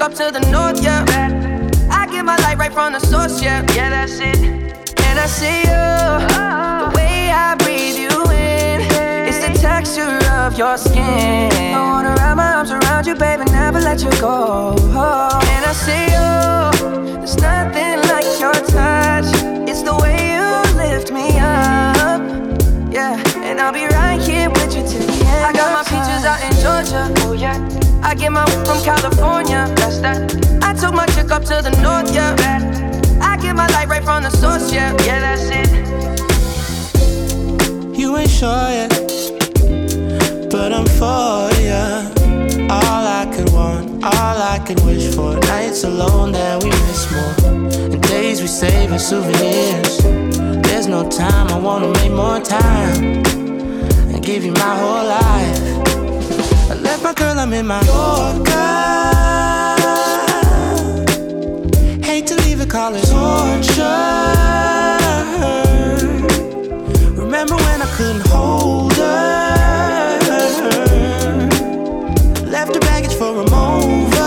took 0.00 0.10
up 0.10 0.14
to 0.14 0.30
the 0.32 0.50
north, 0.50 0.82
yeah. 0.82 1.04
I 1.90 2.06
get 2.06 2.24
my 2.24 2.36
light 2.38 2.56
right 2.56 2.72
from 2.72 2.92
the 2.92 3.00
source, 3.00 3.42
yeah, 3.42 3.60
yeah, 3.74 3.90
that's 3.90 4.18
it. 4.18 4.38
And 4.38 5.18
I 5.18 5.26
see 5.26 5.60
you, 5.60 5.84
the 6.80 6.92
way 6.96 7.30
I 7.30 7.54
breathe 7.56 7.96
you 7.96 8.08
in, 8.32 8.80
it's 9.28 9.40
the 9.44 9.52
texture 9.60 10.18
of 10.38 10.56
your 10.56 10.78
skin. 10.78 11.52
I 11.74 11.80
wanna 11.80 12.14
wrap 12.16 12.36
my 12.36 12.54
arms 12.54 12.70
around 12.70 13.06
you, 13.06 13.14
baby, 13.14 13.44
never 13.50 13.80
let 13.80 14.02
you 14.02 14.10
go. 14.20 14.74
And 14.78 15.64
I 15.66 15.72
see 15.72 16.04
you, 16.16 17.16
there's 17.18 17.36
nothing 17.36 18.00
like 18.08 18.28
your 18.40 18.54
touch. 18.54 19.28
It's 19.68 19.82
the 19.82 19.96
way 20.00 20.16
you 20.36 20.46
lift 20.76 21.12
me 21.12 21.38
up, 21.38 22.22
yeah. 22.90 23.20
And 23.44 23.60
I'll 23.60 23.72
be 23.72 23.84
right 23.84 24.20
here 24.20 24.48
with 24.48 24.74
you 24.74 24.82
till 24.82 25.06
the 25.06 25.24
end. 25.26 25.44
I 25.44 25.52
got 25.52 25.70
my 25.76 25.84
peaches 25.84 26.24
out 26.24 26.40
in 26.46 26.52
Georgia, 26.62 27.12
oh 27.26 27.32
yeah. 27.32 27.79
I 28.02 28.14
get 28.14 28.32
my 28.32 28.44
from 28.64 28.82
California, 28.82 29.66
that's 29.76 29.98
that. 30.00 30.32
I 30.62 30.72
took 30.74 30.94
my 30.94 31.06
chick 31.06 31.30
up 31.30 31.44
to 31.44 31.60
the 31.62 31.70
north, 31.82 32.12
yeah. 32.14 32.34
I 33.20 33.36
get 33.36 33.54
my 33.54 33.66
light 33.68 33.88
right 33.88 34.02
from 34.02 34.22
the 34.22 34.30
source, 34.30 34.72
yeah, 34.72 34.96
yeah, 35.04 35.20
that's 35.20 35.48
it. 35.50 35.68
You 37.96 38.16
ain't 38.16 38.30
sure 38.30 38.70
yet, 38.70 38.90
but 40.50 40.72
I'm 40.72 40.86
for 40.86 41.50
ya. 41.60 42.08
All 42.70 43.04
I 43.20 43.30
could 43.34 43.52
want, 43.52 44.04
all 44.04 44.42
I 44.54 44.58
could 44.66 44.80
wish 44.84 45.14
for. 45.14 45.36
Nights 45.36 45.84
alone 45.84 46.32
that 46.32 46.62
we 46.62 46.70
miss 46.70 47.10
more, 47.12 47.34
and 47.92 48.02
days 48.02 48.40
we 48.40 48.46
save 48.46 48.92
as 48.92 49.06
souvenirs. 49.06 49.98
There's 50.66 50.86
no 50.86 51.08
time, 51.10 51.48
I 51.48 51.58
wanna 51.58 51.88
make 52.00 52.12
more 52.12 52.40
time 52.40 53.22
and 54.12 54.22
give 54.24 54.44
you 54.44 54.52
my 54.52 54.76
whole 54.78 55.04
life. 55.04 55.99
I 57.00 57.02
left 57.02 57.18
my 57.18 57.24
girl, 57.24 57.38
I'm 57.38 57.52
in 57.54 57.66
Mallorca. 57.66 58.52
Hate 62.04 62.26
to 62.26 62.36
leave 62.42 62.60
it, 62.60 62.68
call 62.68 62.94
it 62.94 63.02
torture. 63.04 63.82
Remember 67.18 67.56
when 67.56 67.80
I 67.80 67.86
couldn't 67.96 68.26
hold 68.26 68.92
her? 68.94 70.18
Left 72.44 72.74
her 72.74 72.80
baggage 72.80 73.14
for 73.14 73.30
a 73.30 73.48
mover. 73.48 74.20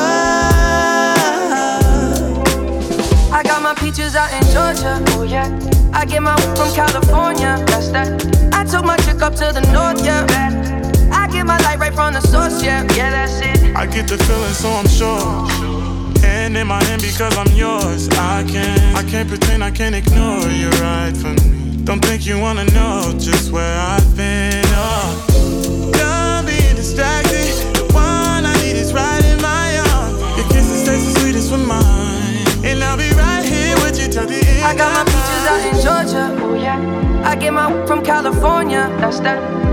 I 3.31 3.43
got 3.43 3.61
my 3.61 3.75
peaches 3.75 4.15
out 4.15 4.33
in 4.33 4.41
Georgia, 4.51 4.99
oh 5.09 5.21
yeah. 5.21 5.47
I 5.93 6.05
get 6.05 6.23
my 6.23 6.35
weed 6.37 6.57
from 6.57 6.73
California, 6.73 7.63
that's 7.67 7.89
that. 7.89 8.09
I 8.51 8.63
took 8.63 8.83
my 8.83 8.97
chick 8.97 9.21
up 9.21 9.35
to 9.35 9.51
the 9.53 9.61
north, 9.71 10.03
yeah. 10.03 10.82
I 11.43 11.45
get 11.45 11.59
my 11.59 11.69
light 11.69 11.79
right 11.79 11.93
from 11.93 12.13
the 12.13 12.21
source, 12.21 12.63
yeah, 12.63 12.83
yeah, 12.95 13.09
that's 13.11 13.41
it. 13.41 13.75
I 13.75 13.85
get 13.85 14.07
the 14.07 14.17
feeling, 14.17 14.53
so 14.53 14.69
I'm 14.69 14.87
sure. 14.87 16.23
And 16.23 16.55
in 16.55 16.67
my 16.67 16.81
hand 16.85 17.01
because 17.01 17.35
I'm 17.35 17.51
yours. 17.53 18.07
I 18.11 18.45
can't, 18.47 18.95
I 18.95 19.03
can't 19.03 19.27
pretend, 19.27 19.61
I 19.61 19.69
can't 19.69 19.93
ignore 19.93 20.47
you 20.47 20.69
right 20.79 21.11
from 21.11 21.35
me. 21.35 21.83
Don't 21.83 21.99
think 21.99 22.25
you 22.25 22.39
wanna 22.39 22.63
know 22.71 23.11
just 23.19 23.51
where 23.51 23.77
I've 23.77 24.15
been. 24.15 24.63
Oh, 24.67 25.91
done 25.91 26.45
being 26.45 26.77
distracted. 26.77 27.51
The 27.75 27.91
one 27.91 28.45
I 28.45 28.55
need 28.63 28.77
is 28.77 28.93
right 28.93 29.25
in 29.25 29.41
my 29.41 29.79
arms. 29.91 30.21
Your 30.37 30.47
kisses 30.47 30.87
taste 30.87 31.13
the 31.13 31.19
sweetest 31.19 31.51
with 31.51 31.67
mine, 31.67 32.63
and 32.63 32.81
I'll 32.81 32.95
be 32.95 33.11
right 33.19 33.43
here 33.43 33.75
with 33.83 33.99
you 33.99 34.07
till 34.07 34.27
the 34.27 34.39
end. 34.39 34.63
I 34.63 34.77
got 34.77 34.95
my 34.95 35.03
peaches 35.11 35.43
out 35.51 35.59
in 35.67 35.75
Georgia, 35.83 36.41
oh 36.41 36.53
yeah. 36.53 36.79
I 37.25 37.35
get 37.35 37.51
my 37.51 37.67
weed 37.67 37.85
from 37.85 38.01
California, 38.01 38.87
that's 39.01 39.19
that. 39.19 39.72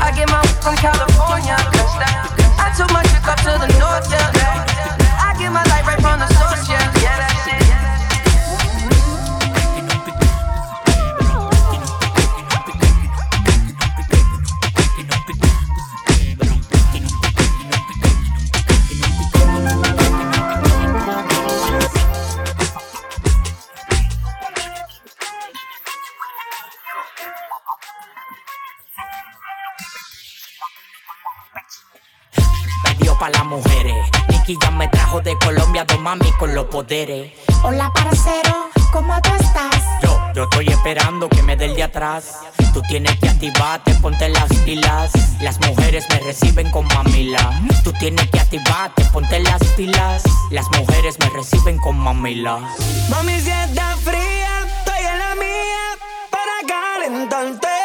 I 0.00 0.12
get 0.14 0.28
my 0.30 0.42
from 0.62 0.76
California. 0.76 1.56
I 2.58 2.72
took 2.76 2.90
my 2.92 3.02
chick 3.10 3.26
up 3.26 3.38
to 3.44 3.52
the 3.58 3.68
north, 3.78 4.10
yeah. 4.10 4.30
I 5.22 5.34
get 5.38 5.50
my 5.52 5.62
light 5.64 5.77
Nicky 34.48 34.64
ya 34.64 34.70
me 34.70 34.88
trajo 34.88 35.20
de 35.20 35.36
Colombia 35.38 35.84
dos 35.84 36.00
mami 36.00 36.30
con 36.38 36.54
los 36.54 36.64
poderes. 36.66 37.32
Hola, 37.62 37.92
parcero, 37.92 38.70
¿cómo 38.92 39.20
tú 39.20 39.28
estás? 39.38 39.82
Yo, 40.02 40.18
yo 40.34 40.44
estoy 40.44 40.68
esperando 40.68 41.28
que 41.28 41.42
me 41.42 41.54
dé 41.54 41.66
el 41.66 41.74
de 41.74 41.82
atrás. 41.82 42.38
Tú 42.72 42.80
tienes 42.88 43.18
que 43.18 43.28
activarte, 43.28 43.92
ponte 43.96 44.26
las 44.30 44.48
pilas. 44.64 45.12
Las 45.42 45.60
mujeres 45.60 46.06
me 46.08 46.20
reciben 46.20 46.70
con 46.70 46.86
mamila. 46.86 47.60
Tú 47.84 47.92
tienes 47.92 48.26
que 48.30 48.40
activarte, 48.40 49.04
ponte 49.12 49.38
las 49.40 49.62
pilas. 49.76 50.22
Las 50.50 50.66
mujeres 50.78 51.18
me 51.18 51.28
reciben 51.28 51.78
con 51.78 51.98
mamila. 51.98 52.60
Mami, 53.10 53.40
si 53.40 53.50
está 53.50 53.96
fría, 53.98 54.66
estoy 54.66 55.04
en 55.12 55.18
la 55.18 55.34
mía 55.34 55.98
para 56.30 56.66
calentarte. 56.66 57.77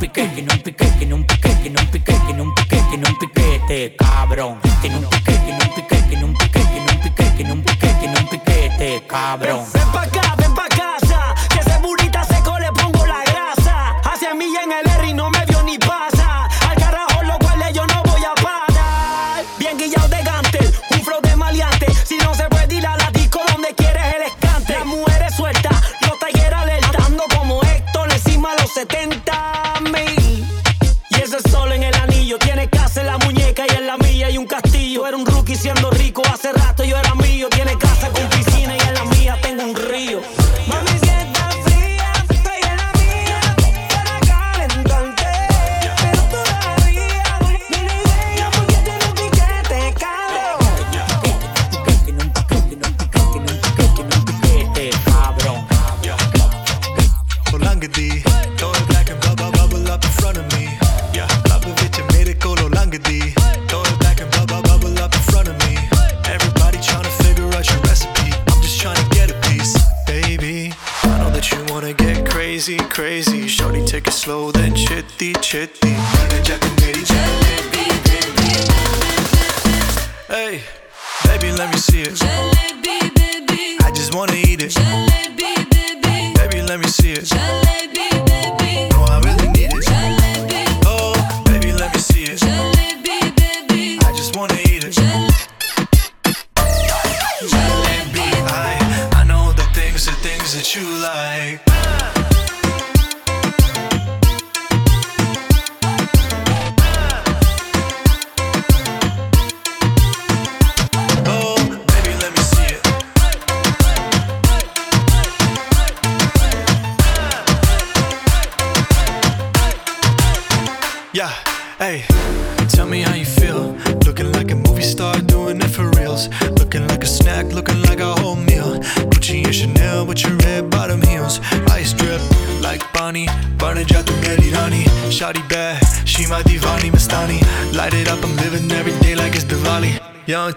Piquete, 0.00 0.28
tiene 0.34 0.52
un 0.54 0.62
piquete, 0.62 0.96
tiene 0.96 1.14
un 1.14 1.26
piquete, 1.26 1.56
tiene 1.60 1.78
un 1.78 1.90
piquete, 1.90 2.20
tiene 2.24 2.42
un 2.42 2.54
piquete, 2.54 2.84
tiene 2.88 3.08
un 3.08 3.18
piquete, 3.18 3.96
cabrón. 3.96 4.58
Tiene 4.80 4.96
un 4.96 5.04
piquete, 5.10 5.38
tiene 5.44 5.62
un 5.62 5.74
piquete, 5.74 6.08
tiene 6.08 6.24
un 6.24 6.32
piquete, 6.32 6.68
tiene 6.70 6.90
un 6.90 7.00
piquete, 7.02 7.30
tiene 7.36 7.52
un 7.52 7.62
piquete, 7.62 7.94
tiene 8.00 8.18
un 8.18 8.26
piquete, 8.26 9.02
cabrón. 9.06 9.60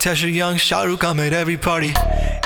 Tasha 0.04 0.30
Young, 0.30 0.56
Shahrukh, 0.56 1.01
I'm 1.06 1.18
at 1.22 1.32
every 1.32 1.56
party. 1.56 1.93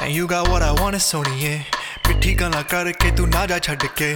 And 0.03 0.13
you 0.13 0.27
got 0.27 0.47
what 0.47 0.61
I 0.61 0.73
want, 0.79 0.95
it's 0.95 1.11
Sony, 1.11 1.41
yeah. 1.41 1.63
ਪਿੱਠੀ 2.07 2.33
ਗੱਲਾਂ 2.39 2.61
ਕਰਕੇ 2.63 3.09
ਤੂੰ 3.17 3.27
ਨਾ 3.29 3.45
ਜਾ 3.51 3.57
ਛੱਡ 3.67 3.85
ਕੇ 3.97 4.11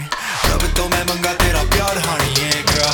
ਰੱਬ 0.50 0.66
ਤੋਂ 0.76 0.88
ਮੈਂ 0.90 1.04
ਮੰਗਾ 1.06 1.34
ਤੇਰਾ 1.44 1.64
ਪਿਆਰ 1.74 1.98
ਹਾਣੀ 2.08 2.34
yeah, 2.40 2.62
girl. 2.70 2.94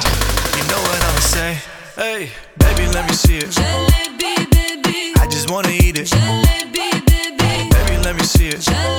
You 0.57 0.63
know 0.69 0.79
what 0.85 1.03
I'ma 1.07 1.23
say, 1.31 1.49
hey 1.97 2.29
baby 2.63 2.87
let 2.93 3.09
me 3.09 3.17
see 3.23 3.39
it. 3.43 3.51
Jalebi 3.57 4.35
baby. 4.55 5.01
I 5.23 5.27
just 5.35 5.51
wanna 5.55 5.75
eat 5.87 5.99
it. 6.03 6.15
Jalebi 6.15 6.87
baby. 7.09 7.51
Baby 7.75 7.99
let 8.07 8.15
me 8.21 8.31
see 8.35 8.47
it. 8.53 8.63
Jalebi. 8.69 8.96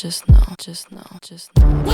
just 0.00 0.26
know, 0.30 0.40
just 0.58 0.90
know, 0.90 1.02
just 1.20 1.54
know. 1.58 1.89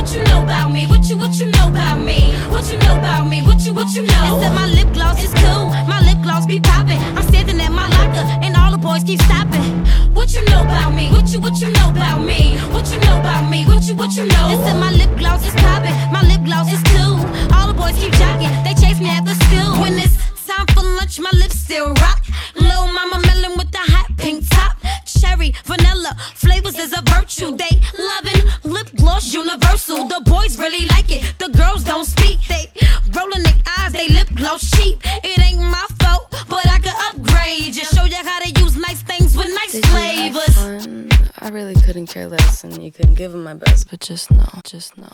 but 43.91 44.01
just 44.01 44.31
know, 44.31 44.49
just 44.65 44.97
know. 44.99 45.06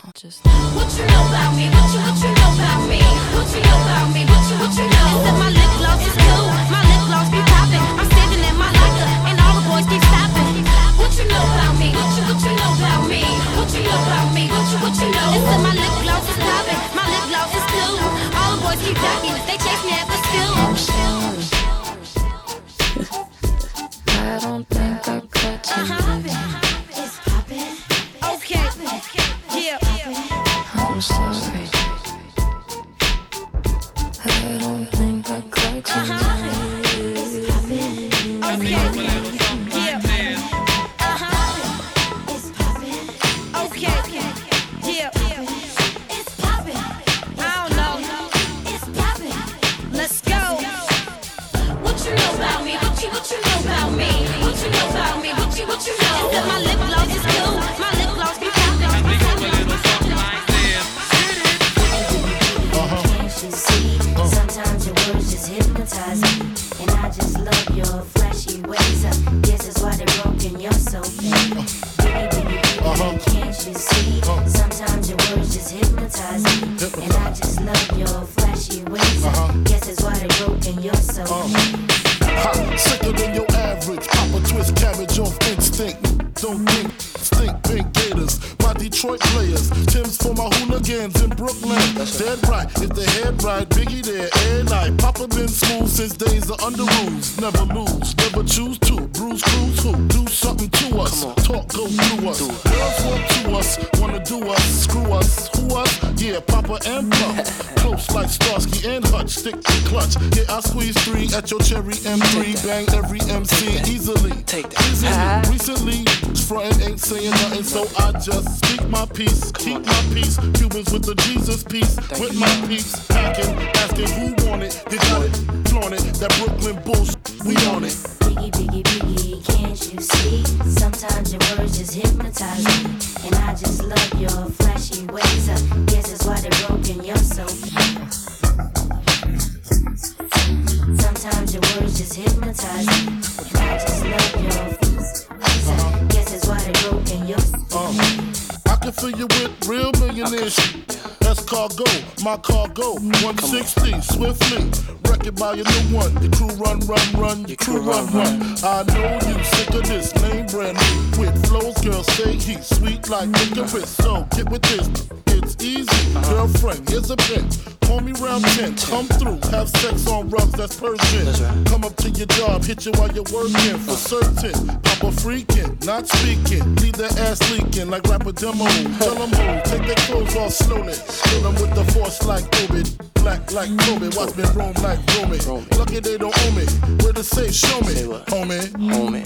So 164.63 164.77
get 164.77 164.87
with 164.87 165.25
this. 165.25 165.33
It's 165.43 165.63
easy, 165.63 166.13
girlfriend. 166.29 166.89
Here's 166.89 167.09
a 167.09 167.17
pin. 167.17 167.49
Call 167.81 167.99
me 167.99 168.13
round 168.13 168.43
10. 168.45 168.75
Come 168.77 169.05
through, 169.05 169.39
have 169.51 169.69
sex 169.69 170.07
on 170.07 170.29
rugs, 170.29 170.53
that's 170.53 170.79
Persian. 170.79 171.65
Come 171.65 171.83
up 171.83 171.95
to 171.97 172.09
your 172.09 172.27
job, 172.27 172.63
hit 172.63 172.85
you 172.85 172.91
while 172.93 173.11
you're 173.11 173.25
working. 173.33 173.77
For 173.79 173.95
certain, 173.95 174.67
Papa 174.81 175.11
freaking, 175.21 175.85
not 175.85 176.07
speaking. 176.07 176.75
Leave 176.75 176.93
that 176.93 177.19
ass 177.19 177.39
leaking 177.51 177.89
like 177.89 178.03
rapper 178.07 178.31
demo. 178.31 178.65
Tell 178.99 179.15
them 179.15 179.29
who, 179.29 179.61
take 179.69 179.85
their 179.85 179.95
clothes 180.07 180.35
off 180.35 180.53
slowly. 180.53 180.93
Kill 181.23 181.41
them 181.41 181.55
with 181.55 181.75
the 181.75 181.83
force 181.91 182.23
like 182.25 182.45
Obi. 182.63 182.83
Black 183.15 183.51
like 183.53 183.69
Kobe, 183.79 184.09
watch 184.15 184.35
me 184.35 184.43
roam 184.55 184.73
like 184.81 184.99
Roman. 185.15 185.69
Lucky 185.77 185.99
they 185.99 186.17
don't 186.17 186.35
owe 186.37 186.51
me. 186.51 186.65
Where 187.03 187.13
to 187.13 187.23
say, 187.23 187.51
show 187.51 187.79
me, 187.81 187.95
homie. 188.27 188.67
Homie. 188.91 189.23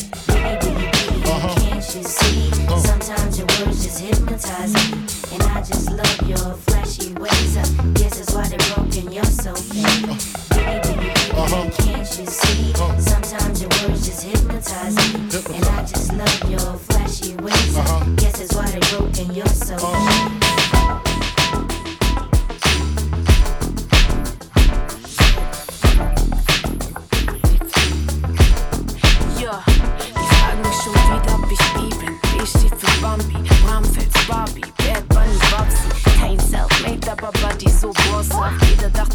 Uh-huh. 1.26 1.56
Can't 1.58 1.67
you 1.96 2.04
see? 2.04 2.52
Sometimes 2.80 3.38
your 3.38 3.48
words 3.60 3.84
just 3.84 4.00
hypnotize 4.02 4.74
me. 4.74 4.98
And 5.34 5.44
I 5.44 5.62
just 5.62 5.92
love 5.92 6.28
your 6.28 6.54
flashy 6.66 7.14
ways. 7.14 7.56
Guess 7.94 8.18
that's 8.18 8.34
why 8.34 8.48
they 8.48 8.58
broke 8.58 8.88
broken. 8.92 9.12
You're 9.12 9.24
so 9.26 9.54
fake. 9.56 10.06
Baby, 10.50 10.82
baby, 10.82 11.08
baby, 11.08 11.32
uh-huh. 11.32 11.70
can't 11.78 12.20
you 12.20 12.26
see? 12.26 12.74
Uh-huh. 12.74 13.00
Sometimes 13.00 13.62
your 13.62 13.70
words 13.70 14.06
just 14.06 14.24
hypnotize 14.24 14.96
me. 14.96 15.56
And 15.56 15.66
I 15.66 15.82
just 15.86 16.14
love 16.14 16.52
your 16.52 16.60
flashy 16.60 17.36
ways. 17.36 17.78
Uh, 17.78 18.04
guess 18.16 18.40
that's 18.40 18.56
why 18.56 18.70
they're 18.70 19.00
broken. 19.00 19.34
You're 19.34 19.46
so 19.48 19.78
fake. 19.78 20.47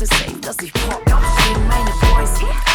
Dachte 0.03 0.17
safe, 0.17 0.41
dass 0.41 0.57
ich 0.63 0.73
Pop. 0.73 1.05
Gegen 1.05 1.69
meine 1.69 1.91
Boys, 2.01 2.31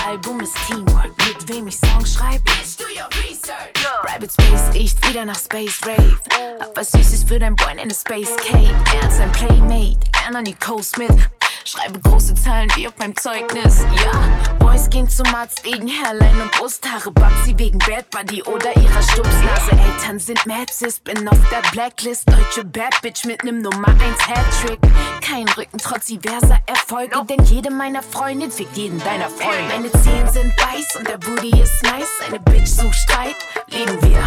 Album 0.05 0.39
ist 0.39 0.55
Teamwork. 0.65 1.11
Mit 1.28 1.49
wem 1.49 1.67
ich 1.67 1.78
Songs 1.78 2.13
schreibe, 2.13 2.41
bitch, 2.43 2.78
do 2.78 2.86
your 2.86 3.09
research. 3.21 3.73
Private 4.03 4.32
Space 4.32 4.73
riecht 4.73 5.09
wieder 5.09 5.25
nach 5.25 5.38
Space 5.38 5.82
Rave. 5.86 6.17
Hab 6.59 6.78
was 6.78 6.91
Süßes 6.91 7.25
für 7.25 7.39
dein 7.39 7.55
Boy 7.55 7.73
in 7.82 7.89
der 7.89 7.95
Space 7.95 8.34
Cave. 8.38 8.73
Er 9.01 9.09
ist 9.09 9.19
ein 9.19 9.32
Playmate, 9.34 9.99
Anna 10.25 10.41
Nicole 10.41 10.84
Smith. 10.84 11.30
Schreibe 11.68 11.99
große 11.99 12.34
Zahlen 12.36 12.72
wie 12.76 12.88
auf 12.88 12.93
meinem 12.97 13.13
Zeugnis. 13.18 13.82
Ja, 14.01 14.55
Boys 14.57 14.89
gehen 14.89 15.09
zum 15.09 15.28
Arzt 15.36 15.65
wegen 15.65 15.89
Hairline 15.89 16.43
und 16.43 16.51
Brusthaare. 16.53 17.11
Babsi 17.11 17.55
wegen 17.57 17.78
Bad 17.80 18.09
Buddy 18.09 18.41
oder 18.43 18.74
ihrer 18.74 19.01
Stupsnase. 19.01 19.72
Eltern 19.72 20.18
sind 20.18 20.45
Mad 20.45 20.72
Sis, 20.72 21.01
bin 21.01 21.28
auf 21.28 21.38
der 21.51 21.70
Blacklist. 21.72 22.24
Deutsche 22.30 22.63
Bad 22.63 23.01
Bitch 23.01 23.26
mit 23.26 23.43
nem 23.43 23.61
Nummer 23.61 23.89
1 23.89 24.01
Hattrick. 24.30 24.80
Kein 25.20 25.45
Rücken 25.49 25.78
trotz 25.78 26.05
diverser 26.05 26.57
Erfolge, 26.68 27.22
denn 27.26 27.43
jede 27.43 27.70
meiner 27.70 28.01
Freundin 28.01 28.49
fickt 28.49 28.78
jeden 28.78 28.99
deiner 28.99 29.30
Freunde. 29.30 29.68
Meine 29.68 29.91
Zehen 29.91 30.32
sind 30.32 30.53
weiß 30.57 30.95
und 30.99 31.09
der 31.09 31.18
Booty 31.18 31.49
ist 31.49 31.84
nice. 31.84 32.22
Eine 32.26 32.39
Bitch 32.39 32.68
sucht 32.68 32.95
Streit, 32.95 33.36
lieben 33.68 34.01
wir. 34.03 34.24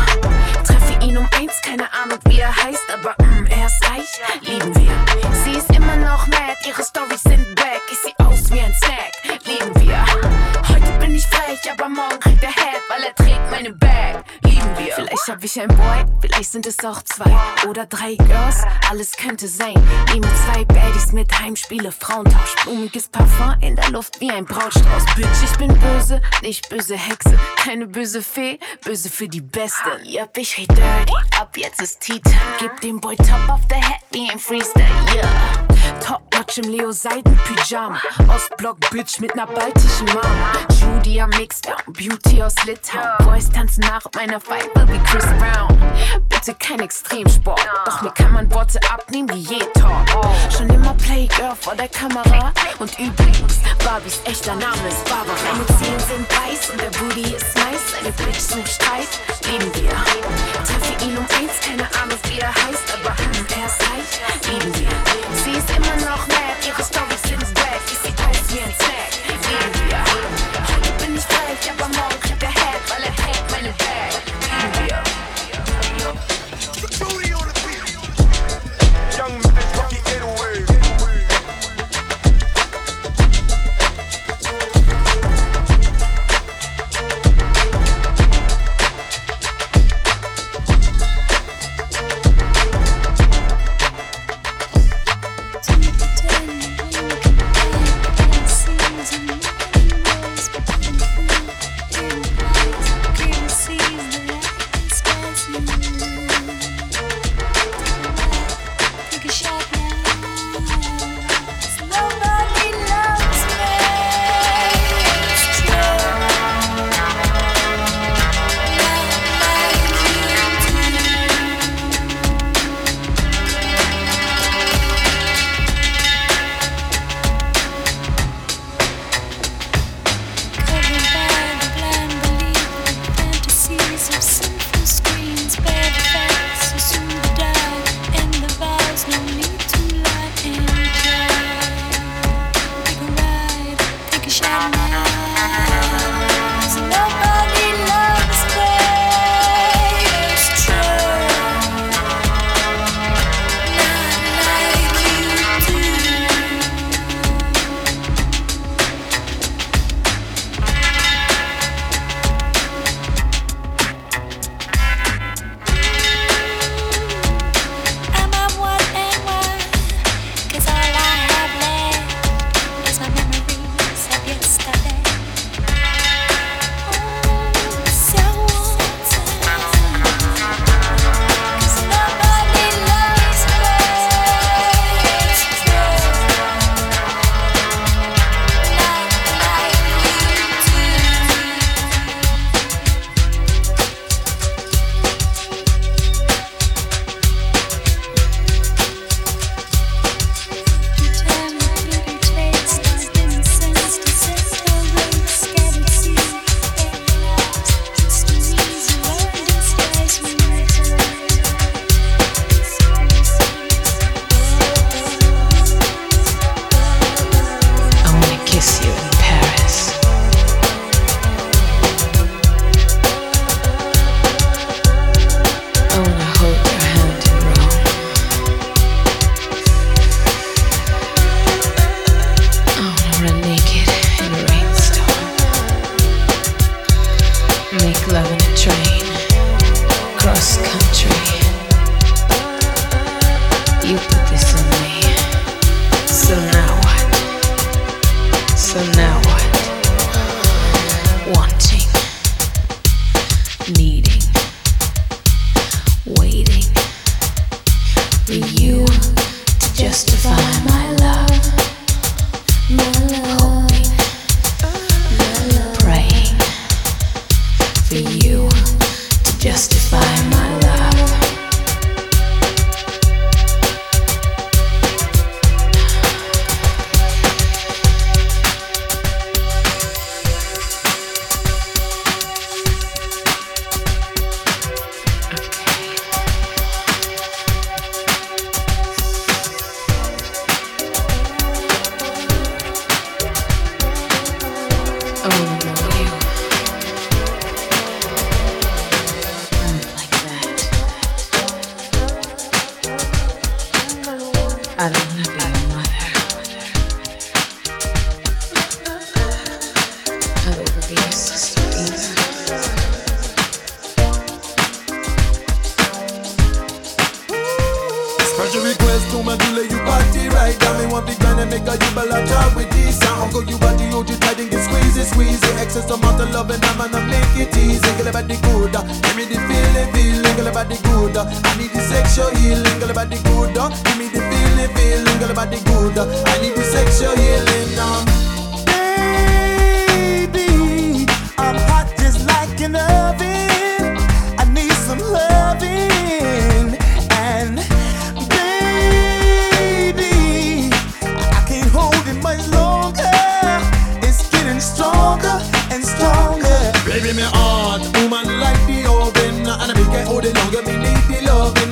Treffe 0.65 1.03
ihn 1.03 1.17
um 1.17 1.27
eins, 1.39 1.55
keine 1.63 1.91
Ahnung 2.03 2.19
wie 2.29 2.39
er 2.39 2.55
heißt, 2.55 2.85
aber 2.93 3.15
mm, 3.25 3.47
er 3.47 3.67
ist 3.67 3.91
reich, 3.91 4.21
lieben 4.43 4.75
wir. 4.77 4.93
Sie 5.43 5.53
ist 5.53 5.71
immer 5.75 5.97
noch 5.97 6.27
mad, 6.27 6.57
ihre 6.67 6.85
Storys 6.85 7.30
sind 7.31 7.55
back. 7.55 7.83
Ich 7.91 7.99
seh 7.99 8.25
aus 8.25 8.51
wie 8.51 8.61
ein 8.61 8.75
Snack, 8.75 9.13
lieben 9.47 9.81
wir. 9.81 10.05
Heute 10.69 10.93
bin 10.99 11.15
ich 11.15 11.27
frech, 11.27 11.61
aber 11.73 11.89
morgen 11.89 12.19
kriegt 12.21 12.43
er 12.43 12.51
Head, 12.51 12.83
weil 12.89 13.05
er 13.05 13.15
trägt 13.15 13.51
meine 13.51 13.73
Bag, 13.73 14.25
lieben 14.45 14.71
wir. 14.79 14.95
Vielleicht 14.95 15.29
hab 15.29 15.43
ich 15.43 15.61
ein 15.61 15.69
Boy, 15.69 16.05
vielleicht 16.21 16.53
sind 16.53 16.67
es 16.67 16.79
auch 16.85 17.03
zwei 17.03 17.33
oder 17.69 17.87
drei 17.87 18.15
Girls, 18.17 18.63
alles 18.89 19.13
könnte 19.13 19.49
sein. 19.49 19.75
Nehme 20.13 20.29
zwei 20.45 20.65
Baddies 20.65 21.13
mit 21.13 21.41
Heimspiele, 21.41 21.93
Frauentausch, 21.93 22.55
blumiges 22.65 23.09
Parfum 23.09 23.55
in 23.61 23.77
der 23.77 23.91
Luft 23.91 24.21
wie 24.21 24.31
ein 24.31 24.45
Brautstrauß. 24.45 25.05
Bitch, 25.17 25.43
ich 25.45 25.57
bin 25.59 25.73
böse, 25.79 26.21
nicht 26.43 26.69
böse 26.69 26.97
Hexe, 26.97 27.39
keine 27.57 27.87
böse 27.87 28.23
Fee, 28.23 28.59
böse 28.85 29.09
für 29.09 29.29
die 29.29 29.41
Beste. 29.41 30.01
Yup, 30.05 30.37
ich 30.37 30.59
red 30.59 30.69
dirty, 30.71 31.15
ab 31.39 31.57
jetzt 31.57 31.81
ist 31.81 32.01
Tea. 32.01 32.21
Gib 32.59 32.81
dem 32.81 33.01
Boy 33.01 33.17
Top 33.17 33.49
auf 33.49 33.67
der 33.69 33.79
Head 33.79 34.01
wie 34.13 34.31
ein 34.31 34.39
Freestyle, 34.39 34.87
yeah. 35.15 35.70
Top 36.01 36.23
Notch 36.35 36.59
im 36.59 36.71
Leo 36.71 36.93
Seiden 36.93 37.39
Pyjama. 37.45 38.01
Ostblock 38.29 38.79
Bitch 38.91 39.21
mit 39.21 39.35
ner 39.37 39.47
baltischen 39.47 40.07
Mama. 40.07 40.53
Judy 40.81 41.21
am 41.21 41.31
Mixdown, 41.31 41.77
Beauty 41.87 42.43
aus 42.43 42.55
Litauen. 42.65 43.27
Boys 43.27 43.51
tanzen 43.51 43.83
nach 43.83 44.03
meiner 44.15 44.41
Vibe 44.41 44.89
wie 44.89 44.99
Chris 45.05 45.27
Brown. 45.39 45.79
Bitte 46.29 46.55
kein 46.55 46.81
Extremsport, 46.81 47.61
doch 47.85 48.03
mir 48.03 48.11
kann 48.13 48.33
man 48.33 48.53
Worte 48.53 48.81
abnehmen 48.91 49.29
wie 49.33 49.55
je 49.55 49.61
Talk. 49.75 50.07
Schon 50.57 50.69
immer 50.71 50.95
Playgirl 50.95 51.55
vor 51.61 51.75
der 51.75 51.89
Kamera. 51.89 52.53
Und 52.79 52.99
übrigens, 52.99 53.61
Barbies 53.85 54.21
echter 54.25 54.55
Name 54.55 54.89
ist 54.89 55.05
Barbara. 55.05 55.37
Meine 55.53 55.67
Zehen 55.67 55.99
sind 55.99 56.27
weiß 56.31 56.71
und 56.71 56.81
der 56.81 56.99
Booty 56.99 57.35
ist 57.35 57.57
nice. 57.57 57.95
Eine 58.01 58.13
Bitch 58.13 58.41
sucht 58.41 58.69
Streit, 58.69 59.09
lieben 59.45 59.71
wir. 59.75 59.91
Treffe 60.65 61.05
ihn 61.05 61.17
um 61.17 61.27
eins, 61.39 61.61
keine 61.61 61.85
Ahnung 62.03 62.19
wie 62.25 62.39
er 62.39 62.55
heißt, 62.55 62.95
aber 62.95 63.15
er 63.15 63.67
ist 63.67 63.81
reich, 63.83 64.51
lieben 64.51 64.75
wir. 64.75 64.89
Sie 65.45 65.53
ist 65.53 65.71
immer 65.71 65.90
noch 65.97 66.29
mad, 66.29 66.40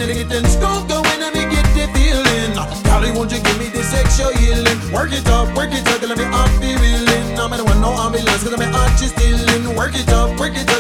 lick 0.09 0.25
it 0.25 0.33
and 0.33 0.49
skunk 0.49 0.89
when 0.89 1.21
I 1.23 1.29
me 1.37 1.45
get 1.53 1.69
the 1.77 1.85
feeling. 1.93 2.57
Uh, 2.57 2.65
Dolly, 2.83 3.13
won't 3.13 3.31
you 3.31 3.41
give 3.41 3.59
me 3.59 3.69
the 3.69 3.83
sexual 3.83 4.33
healing? 4.41 4.79
Work 4.91 5.13
it 5.13 5.29
up, 5.29 5.55
work 5.55 5.73
it 5.73 5.87
up, 5.89 6.01
let 6.01 6.17
me 6.17 6.25
off 6.25 6.53
be 6.61 6.73
reeling. 6.81 7.39
I'm 7.39 7.53
in 7.53 7.65
want 7.65 7.81
no 7.81 7.93
ambulance, 7.93 8.43
cause 8.43 8.55
I'm 8.55 8.61
an 8.61 8.75
artist 8.75 9.13
stealing. 9.15 9.77
Work 9.77 9.95
it 9.95 10.09
up, 10.09 10.41
work 10.41 10.57
it 10.57 10.71
up. 10.71 10.78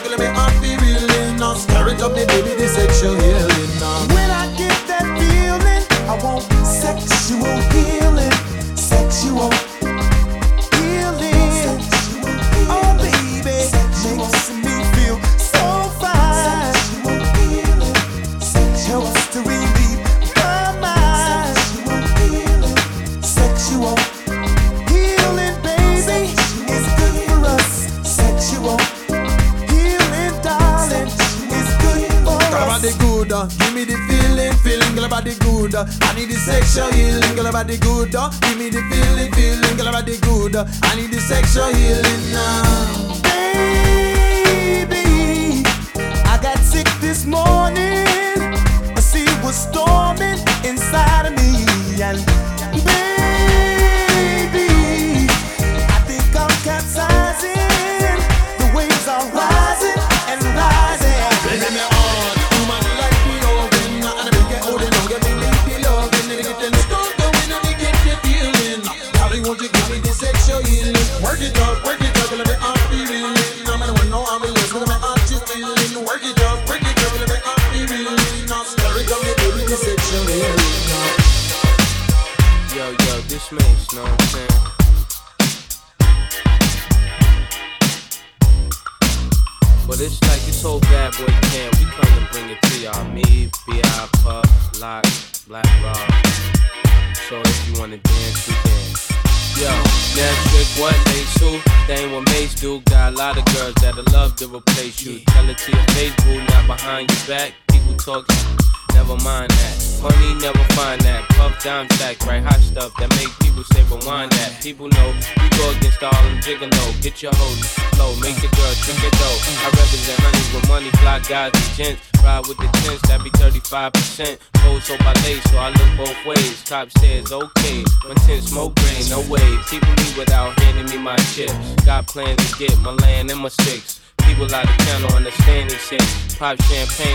pop 136.38 136.56
champagne. 136.62 137.07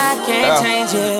I 0.00 0.16
can't 0.26 0.46
Yeah. 0.46 0.62
change 0.62 0.92
you. 0.94 1.10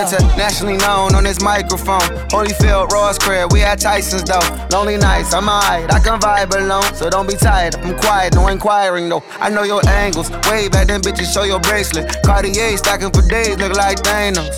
Internationally 0.00 0.76
known 0.78 1.14
on 1.14 1.24
this 1.24 1.40
microphone. 1.40 2.00
Holyfield, 2.28 2.90
Ross 2.90 3.18
Crab, 3.18 3.52
we 3.52 3.62
at 3.62 3.78
Tyson's 3.80 4.24
though. 4.24 4.40
Lonely 4.72 4.96
nights, 4.96 5.34
I'm 5.34 5.48
alright, 5.48 5.92
I 5.92 5.98
can 6.00 6.18
vibe 6.18 6.54
alone. 6.54 6.94
So 6.94 7.10
don't 7.10 7.28
be 7.28 7.36
tired, 7.36 7.76
I'm 7.76 7.96
quiet, 7.98 8.34
no 8.34 8.48
inquiring 8.48 9.08
though. 9.08 9.22
I 9.40 9.48
know 9.50 9.64
your 9.64 9.86
angles, 9.88 10.30
way 10.50 10.68
back 10.68 10.86
then 10.88 11.00
bitches 11.02 11.32
show 11.32 11.44
your 11.44 11.60
bracelet. 11.60 12.22
Cartier 12.22 12.76
stacking 12.78 13.10
for 13.10 13.22
days, 13.28 13.56
look 13.58 13.76
like 13.76 13.98
Thanos. 14.02 14.56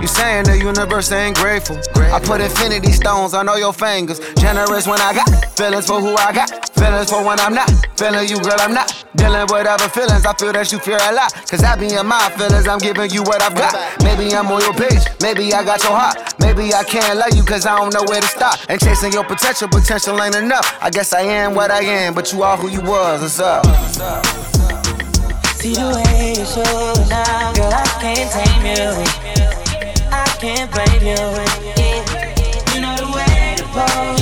You 0.00 0.08
saying 0.08 0.44
the 0.44 0.58
universe 0.58 1.12
ain't 1.12 1.36
grateful. 1.36 1.78
I 2.12 2.18
put 2.18 2.40
infinity 2.40 2.90
stones 2.90 3.34
on 3.34 3.48
all 3.48 3.58
your 3.58 3.72
fingers. 3.72 4.18
Generous 4.36 4.86
when 4.86 5.00
I 5.00 5.14
got 5.14 5.28
feelings 5.56 5.86
for 5.86 6.00
who 6.00 6.16
I 6.16 6.32
got. 6.32 6.50
Feelings 6.74 7.08
for 7.08 7.22
when 7.24 7.38
I'm 7.38 7.54
not. 7.54 7.70
Feeling 7.96 8.28
you, 8.28 8.40
girl, 8.40 8.56
I'm 8.58 8.74
not. 8.74 9.01
Dealing 9.14 9.46
with 9.50 9.66
other 9.66 9.88
feelings. 9.88 10.24
I 10.24 10.32
feel 10.34 10.52
that 10.52 10.72
you 10.72 10.78
fear 10.78 10.96
a 10.96 11.12
lot. 11.12 11.34
Cause 11.48 11.62
I 11.62 11.76
be 11.76 11.92
in 11.92 12.06
my 12.06 12.30
feelings. 12.32 12.66
I'm 12.66 12.78
giving 12.78 13.10
you 13.10 13.22
what 13.22 13.42
I've 13.42 13.54
got. 13.54 13.76
Maybe 14.02 14.32
I'm 14.34 14.48
on 14.48 14.62
your 14.62 14.72
page. 14.72 15.04
Maybe 15.20 15.52
I 15.52 15.62
got 15.64 15.82
your 15.82 15.92
heart. 15.92 16.32
Maybe 16.40 16.72
I 16.72 16.82
can't 16.82 17.18
love 17.18 17.34
you 17.36 17.44
cause 17.44 17.66
I 17.66 17.76
don't 17.76 17.92
know 17.92 18.04
where 18.08 18.20
to 18.20 18.26
stop. 18.26 18.58
And 18.68 18.80
chasing 18.80 19.12
your 19.12 19.24
potential, 19.24 19.68
potential 19.68 20.20
ain't 20.22 20.34
enough. 20.36 20.78
I 20.80 20.88
guess 20.88 21.12
I 21.12 21.20
am 21.22 21.54
what 21.54 21.70
I 21.70 21.84
am, 21.84 22.14
but 22.14 22.32
you 22.32 22.42
are 22.42 22.56
who 22.56 22.68
you 22.68 22.80
was. 22.80 23.20
What's 23.20 23.40
up? 23.40 23.66
See 25.60 25.74
the 25.74 25.92
way 25.92 26.34
you 26.38 26.46
show 26.48 26.94
now, 27.08 27.52
girl, 27.52 27.70
I 27.70 27.84
can't 28.00 28.32
tame 28.32 28.64
you. 28.64 28.96
I 30.10 30.24
can't 30.40 30.70
blame 30.72 31.04
you. 31.04 31.20
You 32.74 32.80
know 32.80 32.96
the 32.96 33.12
way 33.14 33.54
to 33.58 33.64
pose. 33.64 34.21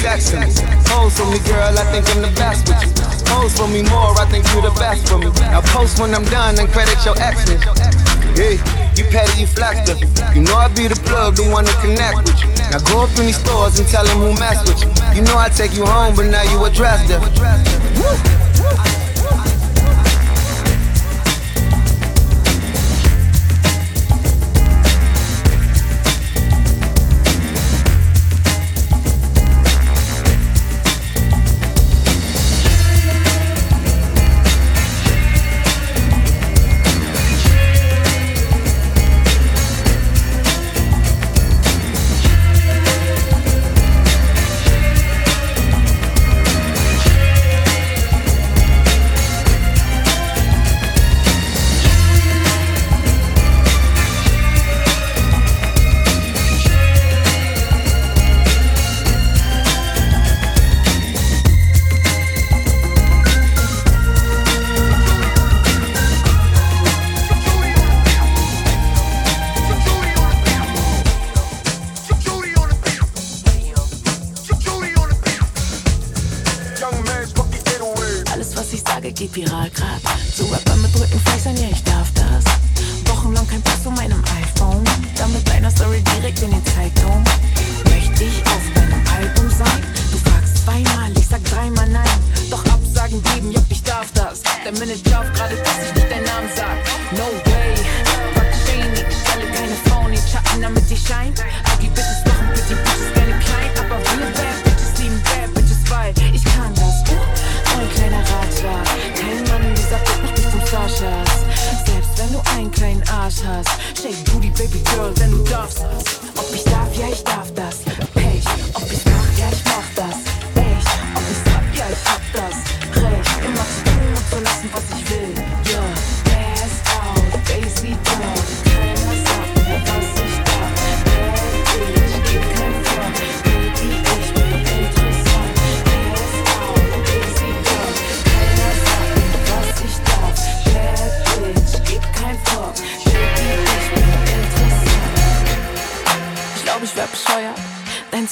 Me. 0.00 0.48
Pose 0.88 1.12
for 1.12 1.28
me, 1.28 1.38
girl, 1.44 1.76
I 1.76 1.84
think 1.92 2.08
I'm 2.08 2.22
the 2.22 2.32
best 2.36 2.64
with 2.64 2.80
you. 2.80 2.90
Pose 3.28 3.52
for 3.52 3.68
me 3.68 3.82
more, 3.82 4.16
I 4.16 4.24
think 4.32 4.48
you 4.54 4.62
the 4.62 4.72
best 4.80 5.08
for 5.08 5.18
me. 5.18 5.28
Now 5.52 5.60
post 5.72 6.00
when 6.00 6.14
I'm 6.14 6.24
done 6.24 6.58
and 6.58 6.68
credit 6.72 6.96
your 7.04 7.14
me. 7.16 7.56
Hey, 8.34 8.56
you 8.96 9.04
petty, 9.12 9.40
you 9.40 9.46
flex. 9.46 9.84
You 10.34 10.42
know 10.42 10.56
I 10.56 10.68
be 10.68 10.88
the 10.88 10.98
plug, 11.04 11.36
the 11.36 11.44
one 11.50 11.64
to 11.64 11.74
connect 11.84 12.24
with 12.24 12.40
you. 12.40 12.48
Now 12.72 12.80
go 12.88 13.04
up 13.04 13.12
in 13.18 13.26
these 13.26 13.38
stores 13.38 13.78
and 13.78 13.86
tell 13.88 14.04
them 14.04 14.18
who 14.18 14.32
mess 14.40 14.64
with 14.64 14.80
you. 14.80 14.90
You 15.14 15.22
know 15.22 15.36
I 15.36 15.48
take 15.48 15.74
you 15.74 15.84
home, 15.84 16.16
but 16.16 16.26
now 16.26 16.42
you 16.48 16.64
address 16.64 17.06
different. 17.06 18.49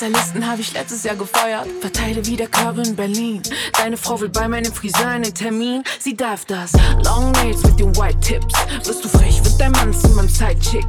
Stylisten 0.08 0.50
habe 0.50 0.62
ich 0.62 0.72
letztes 0.72 1.04
Jahr 1.04 1.16
gefeuert. 1.16 1.66
Verteile 1.82 2.24
wieder 2.24 2.46
Körbe 2.46 2.80
in 2.80 2.96
Berlin. 2.96 3.42
Deine 3.76 3.98
Frau 3.98 4.18
will 4.18 4.30
bei 4.30 4.48
meinem 4.48 4.72
Friseur 4.72 5.06
einen 5.06 5.34
Termin. 5.34 5.82
Sie 6.00 6.16
darf 6.16 6.46
das. 6.46 6.72
Long 7.04 7.30
Nails 7.32 7.62
mit 7.62 7.78
den 7.78 7.94
White 7.94 8.18
Tips. 8.20 8.54
Wirst 8.84 9.04
du 9.04 9.08
frech, 9.08 9.44
wird 9.44 9.60
dein 9.60 9.72
Mann 9.72 9.92
zu 9.92 10.08
meinem 10.10 10.30
Sidechick. 10.30 10.86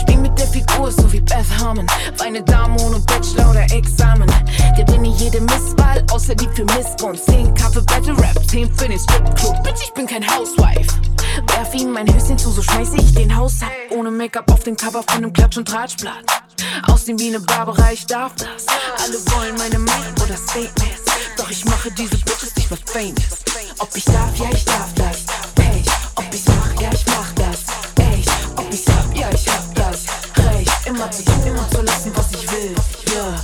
Spiel 0.00 0.18
mit 0.18 0.38
der 0.38 0.46
Figur, 0.46 0.92
so 0.92 1.12
wie 1.12 1.20
Beth 1.20 1.44
Harmon. 1.58 1.88
Weine 2.18 2.40
Dame 2.40 2.80
ohne 2.82 3.00
Bachelor 3.00 3.50
oder 3.50 3.64
Examen. 3.72 4.30
Gewinne 4.76 5.08
jede 5.08 5.40
Misswahl, 5.40 6.04
außer 6.12 6.36
die 6.36 6.48
für 6.54 6.64
Missbrauch. 6.66 7.14
10 7.14 7.54
K 7.54 7.68
für 7.68 7.82
Battle 7.82 8.16
Rap, 8.16 8.48
10 8.48 8.72
für 8.74 8.88
den 8.88 8.98
Stripclub. 8.98 9.60
Bitch, 9.64 9.82
ich 9.82 9.92
bin 9.94 10.06
kein 10.06 10.24
Housewife. 10.24 11.00
Werf 11.48 11.74
ihm 11.74 11.90
mein 11.90 12.06
Höschen 12.14 12.38
zu, 12.38 12.50
so 12.50 12.62
schmeiße 12.62 12.96
ich 12.96 13.12
den 13.14 13.34
Haushalt. 13.34 13.72
Ohne 13.90 14.12
Make-up 14.12 14.52
auf 14.52 14.62
den 14.62 14.76
Cover 14.76 15.02
von 15.02 15.16
einem 15.16 15.32
Klatsch- 15.32 15.58
und 15.58 15.66
Tratschblatt. 15.66 16.41
Aussehen 16.86 17.18
wie 17.18 17.28
eine 17.28 17.40
Barbara, 17.40 17.92
ich 17.92 18.06
darf 18.06 18.32
das. 18.36 18.66
Alle 19.02 19.14
wollen 19.32 19.56
meine 19.56 19.78
Macht 19.78 20.20
oder 20.22 20.36
Statements. 20.36 21.02
Doch 21.36 21.50
ich 21.50 21.64
mache 21.64 21.90
diese 21.92 22.16
Bitches 22.18 22.54
nicht 22.56 22.70
mehr 22.70 22.78
famous. 22.84 23.42
Ob 23.78 23.96
ich 23.96 24.04
darf, 24.04 24.36
ja, 24.36 24.50
ich 24.52 24.64
darf 24.64 24.92
das. 24.94 25.24
Ey, 25.58 25.82
ob 26.16 26.24
ich's 26.32 26.44
mach, 26.46 26.80
ja, 26.80 26.90
ich 26.92 27.06
mach 27.06 27.32
das. 27.34 27.58
Ey, 27.98 28.24
ob 28.56 28.72
ich's 28.72 28.86
hab, 28.88 29.16
ja, 29.16 29.28
ich 29.32 29.48
hab 29.48 29.74
das. 29.74 30.00
Recht, 30.36 30.86
immer 30.86 31.10
zu 31.10 31.24
tun, 31.24 31.46
immer 31.46 31.70
zu 31.70 31.82
lassen, 31.82 32.12
was 32.14 32.26
ich 32.32 32.52
will. 32.52 32.74
Ja, 33.14 33.34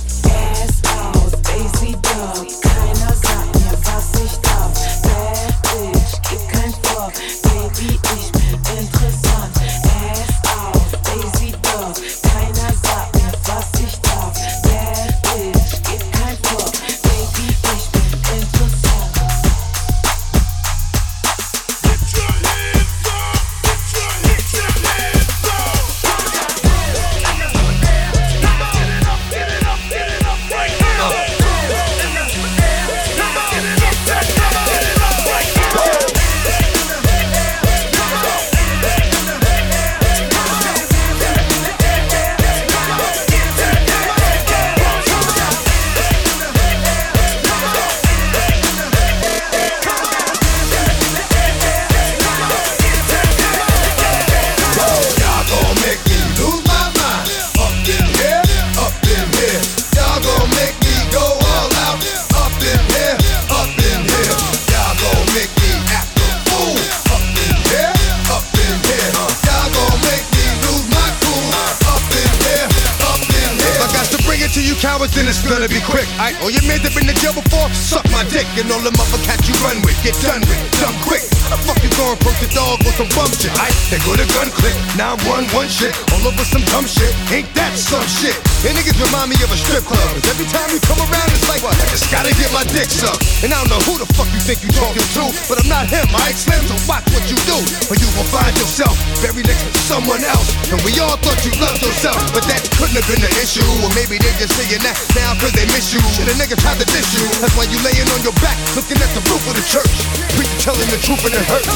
dick. 92.87 93.19
And 93.43 93.51
I 93.51 93.59
don't 93.59 93.71
know 93.71 93.83
who 93.87 93.99
the 93.99 94.07
fuck 94.15 94.27
you 94.31 94.39
think 94.39 94.63
you 94.63 94.71
talking 94.71 95.03
to, 95.15 95.23
but 95.51 95.59
I'm 95.59 95.67
not 95.67 95.87
him, 95.87 96.07
I 96.15 96.31
Slim, 96.31 96.59
so 96.67 96.75
watch 96.87 97.03
what 97.11 97.23
you 97.27 97.35
do. 97.47 97.57
Or 97.91 97.95
you 97.95 98.07
will 98.15 98.27
find 98.31 98.51
yourself 98.55 98.95
very 99.19 99.43
next 99.43 99.67
to 99.67 99.71
someone 99.87 100.23
else. 100.23 100.47
And 100.71 100.79
we 100.87 100.95
all 100.99 101.15
thought 101.19 101.39
you 101.43 101.51
loved 101.59 101.83
yourself, 101.83 102.19
but 102.31 102.43
that 102.47 102.63
couldn't 102.79 102.95
have 102.95 103.07
been 103.07 103.23
the 103.23 103.31
issue. 103.39 103.65
Or 103.83 103.91
maybe 103.95 104.19
they 104.19 104.31
just 104.39 104.55
saying 104.55 104.83
that 104.83 104.95
now 105.15 105.35
cause 105.39 105.51
they 105.55 105.67
miss 105.71 105.91
you. 105.91 105.99
Shit, 106.15 106.31
a 106.31 106.35
nigga 106.39 106.55
tried 106.59 106.79
to 106.79 106.87
diss 106.87 107.07
you. 107.15 107.23
That's 107.43 107.55
why 107.55 107.67
you 107.67 107.79
laying 107.83 108.07
on 108.15 108.23
your 108.23 108.35
back, 108.39 108.55
looking 108.75 108.99
at 108.99 109.11
the 109.15 109.23
roof 109.27 109.43
of 109.47 109.55
the 109.55 109.65
church. 109.67 109.91
Preacher 110.35 110.59
telling 110.63 110.87
the 110.91 110.99
truth 111.03 111.23
and 111.27 111.35
it 111.35 111.45
hurts. 111.47 111.67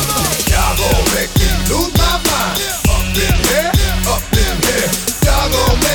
Y'all 0.51 0.75
gon' 0.79 1.07
make 1.15 1.31
me 1.35 1.47
lose 1.71 1.91
my 1.99 2.15
mind. 2.27 2.59
Up 2.91 3.03
in 3.11 3.35
here, 3.51 3.71
up 4.07 4.23
in 4.35 4.55
here. 4.67 4.89
Y'all 5.27 5.47
gon' 5.51 5.79
make 5.83 5.92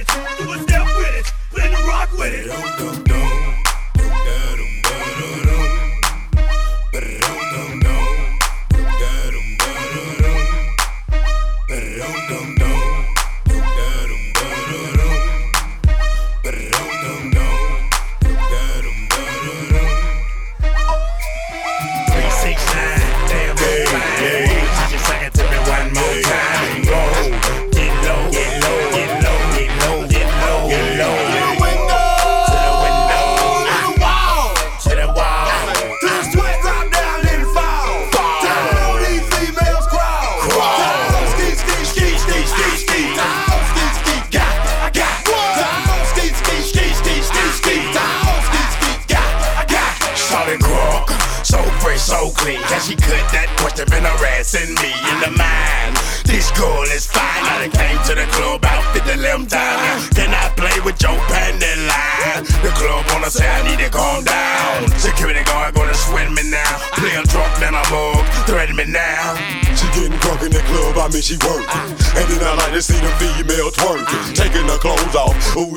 it. 0.00 0.06
Do 0.38 0.52
a 0.52 0.58
step 0.58 0.86
with 0.96 1.16
it. 1.16 1.32
Play 1.50 1.68
the 1.68 1.76
rock 1.86 2.12
with 2.12 3.06
it. 3.06 3.09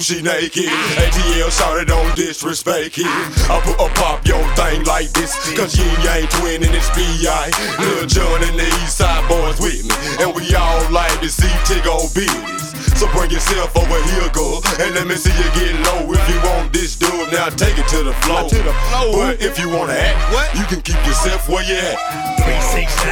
she 0.03 0.21
naked. 0.21 0.67
ATL 0.99 1.47
shouted 1.47 1.89
on 1.89 2.13
disrespect 2.15 2.99
it. 2.99 3.07
I 3.47 3.55
put 3.63 3.79
a 3.79 3.87
pop 3.95 4.27
your 4.27 4.43
thing 4.59 4.83
like 4.83 5.07
this, 5.15 5.31
cause 5.55 5.79
you 5.79 5.87
ain't 6.11 6.29
twin 6.29 6.59
and 6.59 6.75
it's 6.75 6.91
B.I. 6.91 7.47
Lil 7.79 8.05
Jon 8.11 8.43
and 8.43 8.59
the 8.59 8.67
East 8.83 8.99
Side 8.99 9.23
boys 9.31 9.63
with 9.63 9.87
me, 9.87 9.95
and 10.19 10.35
we 10.35 10.43
all 10.55 10.83
like 10.91 11.15
to 11.21 11.29
see 11.29 11.47
Tiggo 11.63 12.11
bitches. 12.11 12.75
So 12.99 13.07
bring 13.15 13.31
yourself 13.31 13.71
over 13.79 13.99
here, 14.11 14.27
girl, 14.35 14.59
and 14.83 14.93
let 14.93 15.07
me 15.07 15.15
see 15.15 15.31
you 15.39 15.49
get 15.55 15.71
low. 15.87 16.11
If 16.11 16.23
you 16.27 16.39
want 16.51 16.73
this 16.73 16.97
dude, 16.97 17.31
now 17.31 17.47
take 17.47 17.79
it 17.79 17.87
to 17.95 18.03
the 18.03 18.13
floor. 18.27 18.43
To 18.49 18.59
the 18.59 18.75
floor. 18.91 19.31
But 19.31 19.41
if 19.41 19.57
you 19.57 19.69
wanna 19.69 19.93
act, 19.93 20.19
what? 20.35 20.51
you 20.59 20.65
can 20.67 20.81
keep 20.83 20.99
yourself 21.07 21.47
where 21.47 21.63
you 21.63 21.79
at. 21.79 21.95
369, 22.43 23.07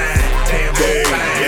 damn, 0.51 0.73
damn. 0.75 1.40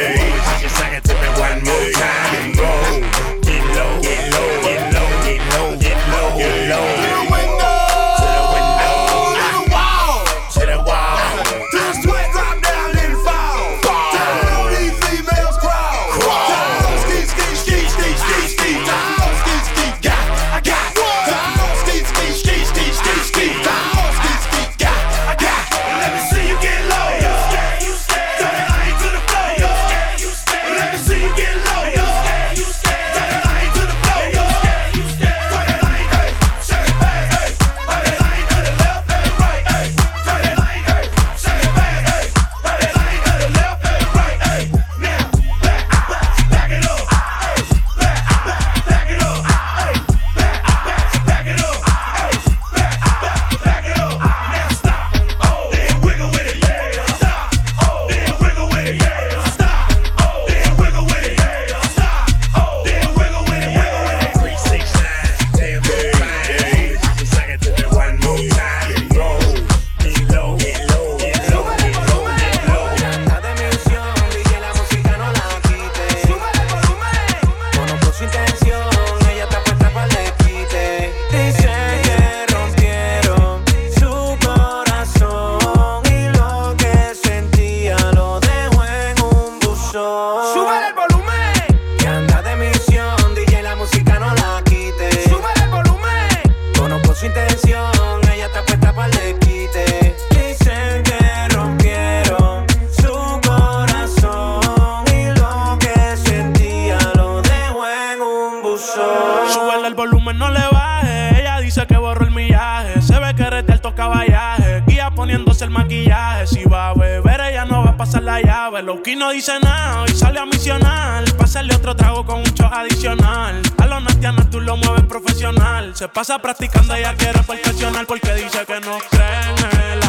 pasa 126.14 126.38
practicando, 126.38 126.94
ella 126.94 127.16
quiere 127.16 127.42
perfeccionar 127.42 128.06
porque 128.06 128.34
dice 128.36 128.66
que 128.66 128.80
no 128.82 129.00
cree 129.10 129.42
en 129.50 129.82
él. 129.82 130.03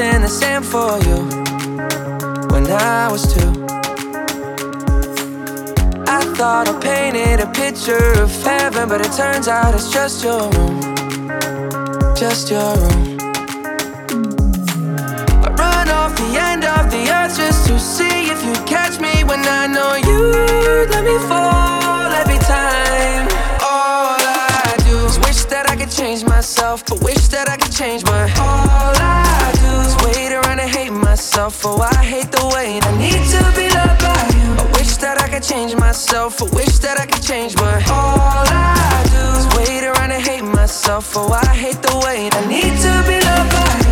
in 0.00 0.22
the 0.22 0.28
sand 0.28 0.64
for 0.64 0.96
you 1.06 1.16
when 2.52 2.64
I 2.70 3.10
was 3.10 3.34
two. 3.34 3.50
I 6.06 6.20
thought 6.36 6.68
I 6.68 6.78
painted 6.80 7.40
a 7.40 7.50
picture 7.50 8.12
of 8.22 8.30
heaven, 8.42 8.88
but 8.88 9.00
it 9.00 9.12
turns 9.12 9.48
out 9.48 9.74
it's 9.74 9.92
just 9.92 10.22
your 10.22 10.50
room. 10.52 10.80
Just 12.14 12.50
your 12.50 12.76
room. 12.76 13.18
I 15.42 15.48
run 15.58 15.88
off 15.88 16.14
the 16.16 16.38
end 16.38 16.64
of 16.64 16.90
the 16.92 17.02
earth 17.10 17.36
just 17.36 17.66
to 17.66 17.78
see 17.80 18.30
if 18.30 18.44
you 18.44 18.54
catch 18.66 19.00
me 19.00 19.24
when 19.24 19.40
I 19.40 19.66
know 19.66 19.94
you 19.96 20.86
let 20.90 21.04
me 21.04 21.18
fall. 21.28 21.47
myself. 31.38 31.66
Oh, 31.66 31.80
I 31.80 32.04
hate 32.04 32.32
the 32.32 32.44
way 32.52 32.80
I 32.82 32.90
need 32.98 33.22
to 33.30 33.40
be 33.54 33.68
loved 33.72 34.00
by 34.02 34.22
you. 34.34 34.50
I 34.58 34.70
wish 34.76 34.96
that 34.96 35.20
I 35.22 35.28
could 35.28 35.42
change 35.42 35.74
myself. 35.76 36.42
I 36.42 36.46
wish 36.46 36.78
that 36.80 36.98
I 36.98 37.06
could 37.06 37.22
change, 37.22 37.54
but 37.54 37.88
all 37.90 38.44
I 38.44 39.04
do 39.14 39.22
is 39.38 39.46
wait 39.56 39.84
around 39.84 40.10
and 40.10 40.22
hate 40.22 40.42
myself. 40.42 41.16
Oh, 41.16 41.30
I 41.32 41.54
hate 41.54 41.80
the 41.80 41.96
way 42.04 42.28
I 42.32 42.40
need 42.46 42.74
to 42.84 42.92
be 43.06 43.20
loved 43.24 43.50
by 43.52 43.82
you. 43.82 43.87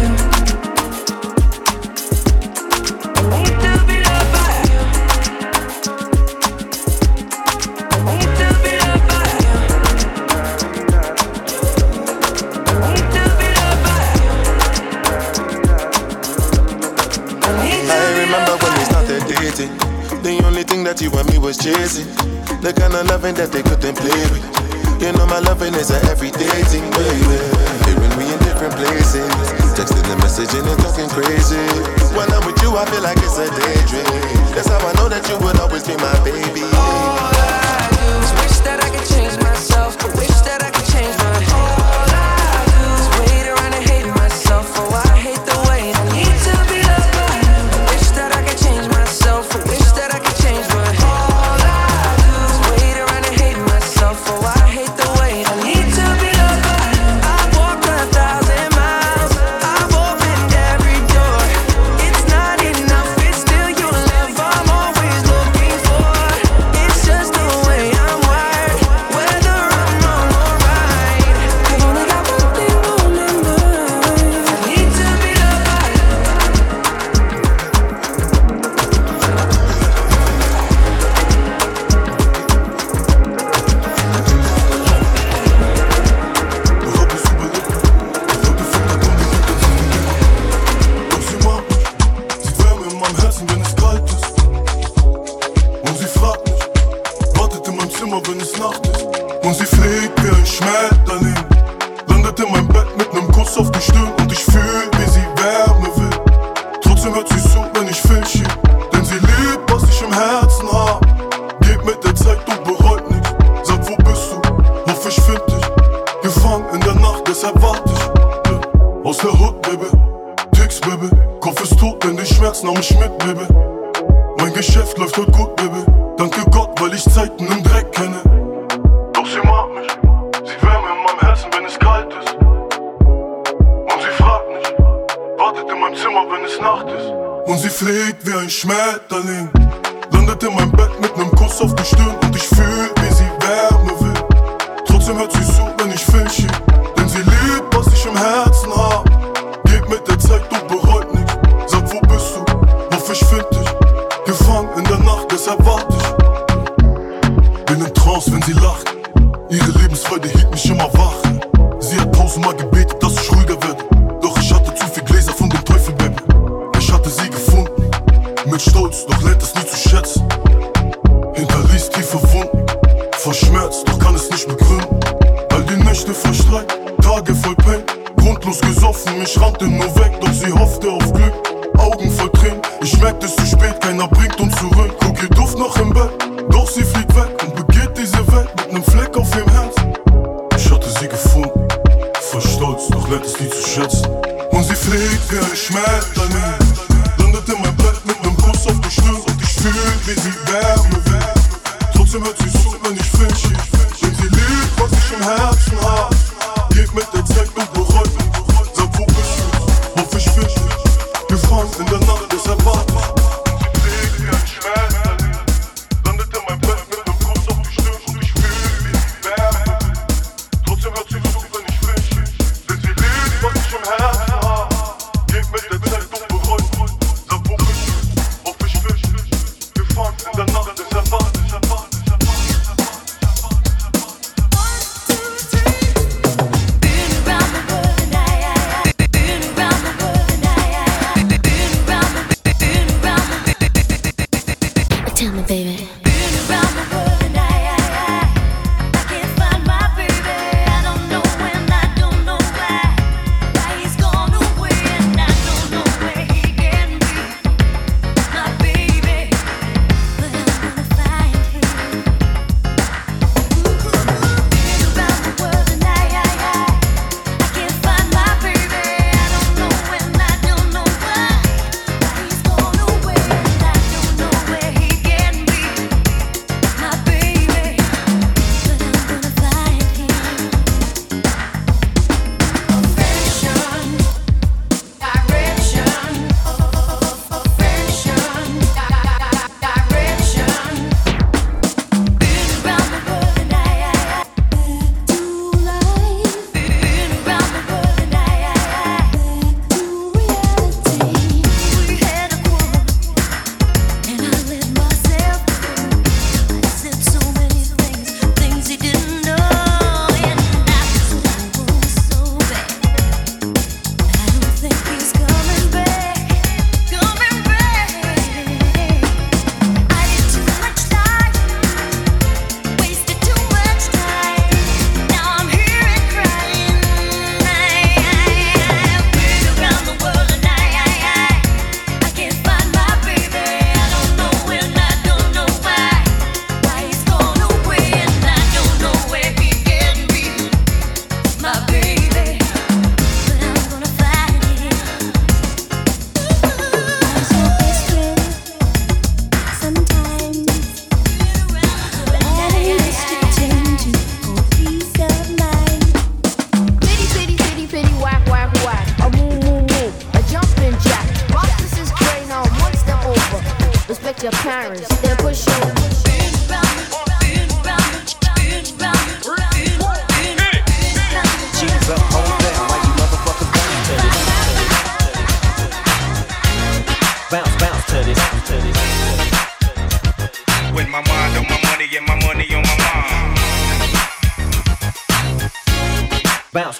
that 20.86 21.02
you 21.02 21.10
and 21.18 21.26
me 21.34 21.38
was 21.42 21.58
chasing. 21.58 22.06
The 22.62 22.70
kind 22.70 22.94
of 22.94 23.10
loving 23.10 23.34
that 23.42 23.50
they 23.50 23.58
couldn't 23.58 23.98
play 23.98 24.22
with. 24.30 24.46
You 25.02 25.10
know 25.18 25.26
my 25.26 25.42
loving 25.42 25.74
is 25.74 25.90
an 25.90 25.98
everyday 26.06 26.62
thing, 26.70 26.86
baby. 26.94 27.42
Even 27.90 28.10
we 28.14 28.30
in 28.30 28.38
different 28.46 28.78
places. 28.78 29.26
Texting 29.74 30.06
and 30.06 30.20
messaging 30.22 30.62
and 30.62 30.78
talking 30.78 31.10
crazy. 31.10 31.58
When 32.14 32.30
I'm 32.30 32.46
with 32.46 32.62
you, 32.62 32.70
I 32.78 32.86
feel 32.86 33.02
like 33.02 33.18
it's 33.18 33.34
a 33.34 33.50
daydream. 33.50 34.06
That's 34.54 34.70
how 34.70 34.78
I 34.78 34.94
know 34.94 35.10
that 35.10 35.26
you 35.26 35.34
would 35.42 35.58
always 35.58 35.82
be 35.82 35.98
my 35.98 36.14
baby. 36.22 36.62
Oh, 36.78 37.35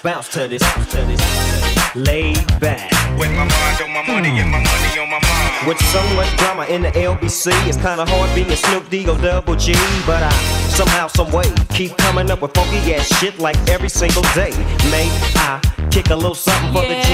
Bounce, 0.03 0.29
bounce 0.29 0.29
to 0.29 0.47
this. 0.47 0.61
To 0.91 0.97
this. 1.05 1.95
Laid 1.95 2.45
back. 2.59 2.91
With 3.17 3.31
my 3.31 3.45
mind 3.45 3.81
on 3.81 3.93
my 3.93 4.03
money 4.05 4.39
and 4.39 4.51
my 4.51 4.59
money 4.59 4.99
on 4.99 5.09
my 5.09 5.19
mind. 5.19 5.67
With 5.67 5.79
so 5.85 6.01
much 6.15 6.29
drama 6.37 6.65
in 6.65 6.83
the 6.83 6.91
LBC, 6.91 7.51
it's 7.67 7.77
kinda 7.77 8.05
hard 8.05 8.35
being 8.35 8.55
Snoop 8.55 8.89
D 8.89 9.07
or 9.09 9.17
Double 9.17 9.55
G. 9.55 9.73
But 10.05 10.23
I 10.23 10.31
somehow, 10.75 11.07
some 11.07 11.31
way, 11.31 11.51
keep 11.69 11.97
coming 11.97 12.29
up 12.29 12.41
with 12.41 12.53
funky 12.53 12.93
ass 12.93 13.07
shit 13.19 13.39
like 13.39 13.57
every 13.69 13.89
single 13.89 14.23
day. 14.35 14.51
May 14.91 15.09
I 15.35 15.59
kick 15.89 16.09
a 16.09 16.15
little 16.15 16.35
something 16.35 16.73
for 16.73 16.81
the 16.81 17.01
G 17.07 17.13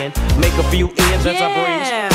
and 0.00 0.12
make 0.38 0.54
a 0.54 0.64
few 0.70 0.88
ends 0.96 1.26
as 1.26 1.40
I 1.40 1.48
breeze 1.52 1.88
through. 1.88 2.13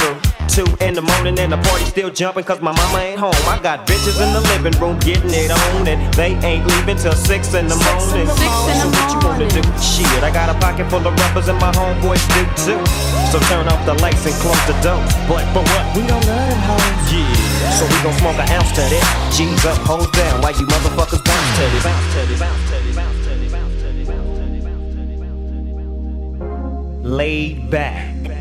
Two 0.49 0.65
in 0.81 0.97
the 0.97 1.05
morning 1.05 1.37
and 1.37 1.53
the 1.53 1.61
party 1.61 1.85
still 1.85 2.09
jumping 2.09 2.43
cause 2.43 2.59
my 2.59 2.73
mama 2.73 2.97
ain't 2.97 3.19
home. 3.19 3.37
I 3.45 3.61
got 3.61 3.85
bitches 3.85 4.17
in 4.17 4.33
the 4.33 4.41
living 4.49 4.73
room 4.81 4.97
getting 4.97 5.29
it 5.29 5.53
on 5.53 5.87
and 5.87 6.01
they 6.17 6.33
ain't 6.41 6.65
leaving 6.65 6.97
till 6.97 7.13
six 7.13 7.53
in 7.53 7.69
the 7.69 7.77
morning. 7.77 8.25
so 8.25 8.89
what 8.89 9.05
you 9.13 9.19
wanna 9.21 9.45
do? 9.45 9.61
Shit, 9.77 10.09
I 10.25 10.33
got 10.33 10.49
a 10.49 10.57
pocket 10.57 10.89
full 10.89 11.05
of 11.05 11.13
rubbers 11.13 11.47
and 11.49 11.59
my 11.61 11.69
homeboys 11.71 12.25
do 12.33 12.41
too. 12.65 12.81
So 13.29 13.37
turn 13.45 13.69
off 13.69 13.85
the 13.85 13.93
lights 14.01 14.25
and 14.25 14.33
close 14.41 14.57
the 14.65 14.73
door. 14.81 14.97
But 15.29 15.45
for 15.53 15.61
what? 15.61 15.85
We 15.93 16.01
don't 16.09 16.25
love 16.25 16.49
them 16.49 16.61
hoes. 16.65 17.13
Yeah. 17.13 17.69
So 17.77 17.85
we 17.85 17.97
gon' 18.01 18.17
smoke 18.17 18.41
an 18.41 18.49
ounce 18.49 18.73
to 18.73 18.81
that. 18.89 19.05
G's 19.29 19.65
up, 19.69 19.77
hold 19.85 20.09
down 20.17 20.41
while 20.41 20.57
you 20.57 20.65
motherfuckers 20.65 21.21
bounce 21.21 21.49
to 21.61 21.65
this. 21.69 21.83
Bounce 21.85 22.09
to 22.17 22.21
this. 22.25 22.39
Bounce 22.41 22.65
to 22.73 22.77
this. 22.81 22.97
Bounce 22.97 23.21
to 23.21 23.37
this. 23.37 23.53
Bounce 23.53 23.77
to 23.85 23.93
this. 23.93 24.09
Bounce 24.09 24.33
to 24.33 24.49
this. 24.49 24.65
Bounce 24.65 24.97
to 26.41 27.03
this. 27.03 27.05
Laid 27.05 27.69
back. 27.69 28.38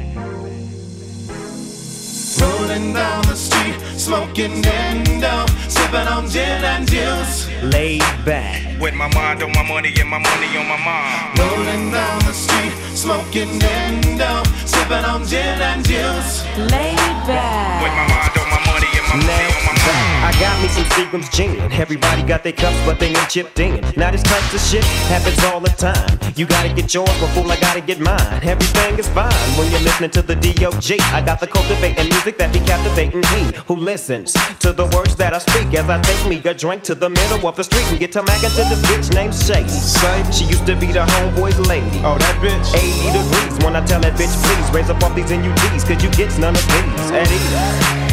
Rolling 2.41 2.93
down 2.93 3.23
the 3.25 3.35
street, 3.35 3.75
smoking 3.97 4.65
endo, 4.65 5.47
sipping 5.69 6.09
on 6.09 6.29
gin 6.29 6.65
and 6.65 6.87
juice. 6.89 7.49
Laid 7.63 8.03
back. 8.25 8.81
With 8.81 8.95
my 8.95 9.09
mind 9.15 9.43
on 9.43 9.53
my 9.53 9.63
money 9.63 9.93
and 9.99 10.09
my 10.09 10.19
money 10.19 10.57
on 10.57 10.67
my 10.69 10.79
mind. 10.79 11.39
Rolling 11.39 11.91
down 11.91 12.19
the 12.21 12.33
street, 12.33 12.73
smoking 12.95 13.61
endo, 13.63 14.43
sipping 14.65 15.05
on 15.05 15.25
gin 15.27 15.61
and 15.61 15.85
juice. 15.85 16.45
Laid 16.57 17.17
back. 17.27 17.83
With 17.83 17.95
my 17.99 18.07
mind 18.07 18.35
on 18.39 18.49
my 18.55 18.61
money 18.71 18.91
and 18.99 19.07
my 19.09 19.17
money 19.17 19.27
on 19.27 19.27
my 19.27 19.53
mind. 19.53 19.58
I 19.91 20.33
got 20.41 20.61
me 20.63 20.69
some 20.69 20.85
Seagram's 20.95 21.29
gin. 21.31 21.61
Everybody 21.73 22.23
got 22.23 22.43
their 22.43 22.53
cups, 22.53 22.79
but 22.85 22.99
they 22.99 23.09
ain't 23.09 23.29
chipped 23.29 23.59
in. 23.61 23.81
Now 23.97 24.11
this 24.11 24.23
type 24.23 24.53
of 24.53 24.61
shit 24.61 24.85
happens 25.09 25.43
all 25.45 25.61
the 25.61 25.71
time. 25.71 26.19
You 26.37 26.47
gotta 26.47 26.73
get 26.73 26.93
yours, 26.95 27.11
fool, 27.35 27.51
I 27.51 27.59
gotta 27.61 27.81
get 27.81 28.01
mine. 28.01 28.41
Everything 28.43 28.99
is 28.99 29.09
fine 29.09 29.33
when 29.57 29.71
you're 29.71 29.81
listening 29.81 30.11
to 30.11 30.23
the 30.23 30.37
D.O.G. 30.37 30.99
I 31.13 31.21
got 31.21 31.41
the 31.41 31.47
cultivating 31.47 32.09
music 32.09 32.39
that 32.39 32.53
be 32.53 32.61
captivating 32.61 33.21
me. 33.33 33.53
Who 33.67 33.77
listens 33.77 34.33
to 34.61 34.73
the 34.73 34.87
words 34.95 35.17
that 35.17 35.35
I 35.35 35.39
speak 35.39 35.75
as 35.75 35.89
I 35.89 36.01
take 36.03 36.29
me 36.29 36.37
a 36.49 36.55
drink 36.55 36.83
to 36.85 36.95
the 36.95 37.09
middle 37.09 37.47
of 37.47 37.57
the 37.57 37.65
street 37.65 37.87
and 37.91 37.99
get 37.99 38.13
to 38.13 38.23
mackin' 38.23 38.51
to 38.51 38.65
this 38.69 38.83
bitch 38.87 39.15
named 39.15 39.35
Shady. 39.35 40.33
She 40.33 40.45
used 40.45 40.67
to 40.67 40.77
be 40.77 40.93
the 40.93 41.05
homeboy's 41.05 41.59
lady. 41.67 42.01
Oh, 42.05 42.17
that 42.19 42.37
bitch. 42.43 42.69
80 42.75 43.19
degrees 43.19 43.65
when 43.65 43.77
I 43.77 43.85
tell 43.85 44.01
that 44.01 44.15
bitch, 44.15 44.35
please 44.45 44.71
raise 44.75 44.91
up 44.91 45.03
off 45.03 45.15
these 45.15 45.31
NUDs, 45.31 45.87
cause 45.87 46.03
you 46.03 46.11
get 46.11 46.37
none 46.39 46.55
of 46.55 46.67
these 46.67 47.11
at 47.11 47.29
either. 47.31 48.08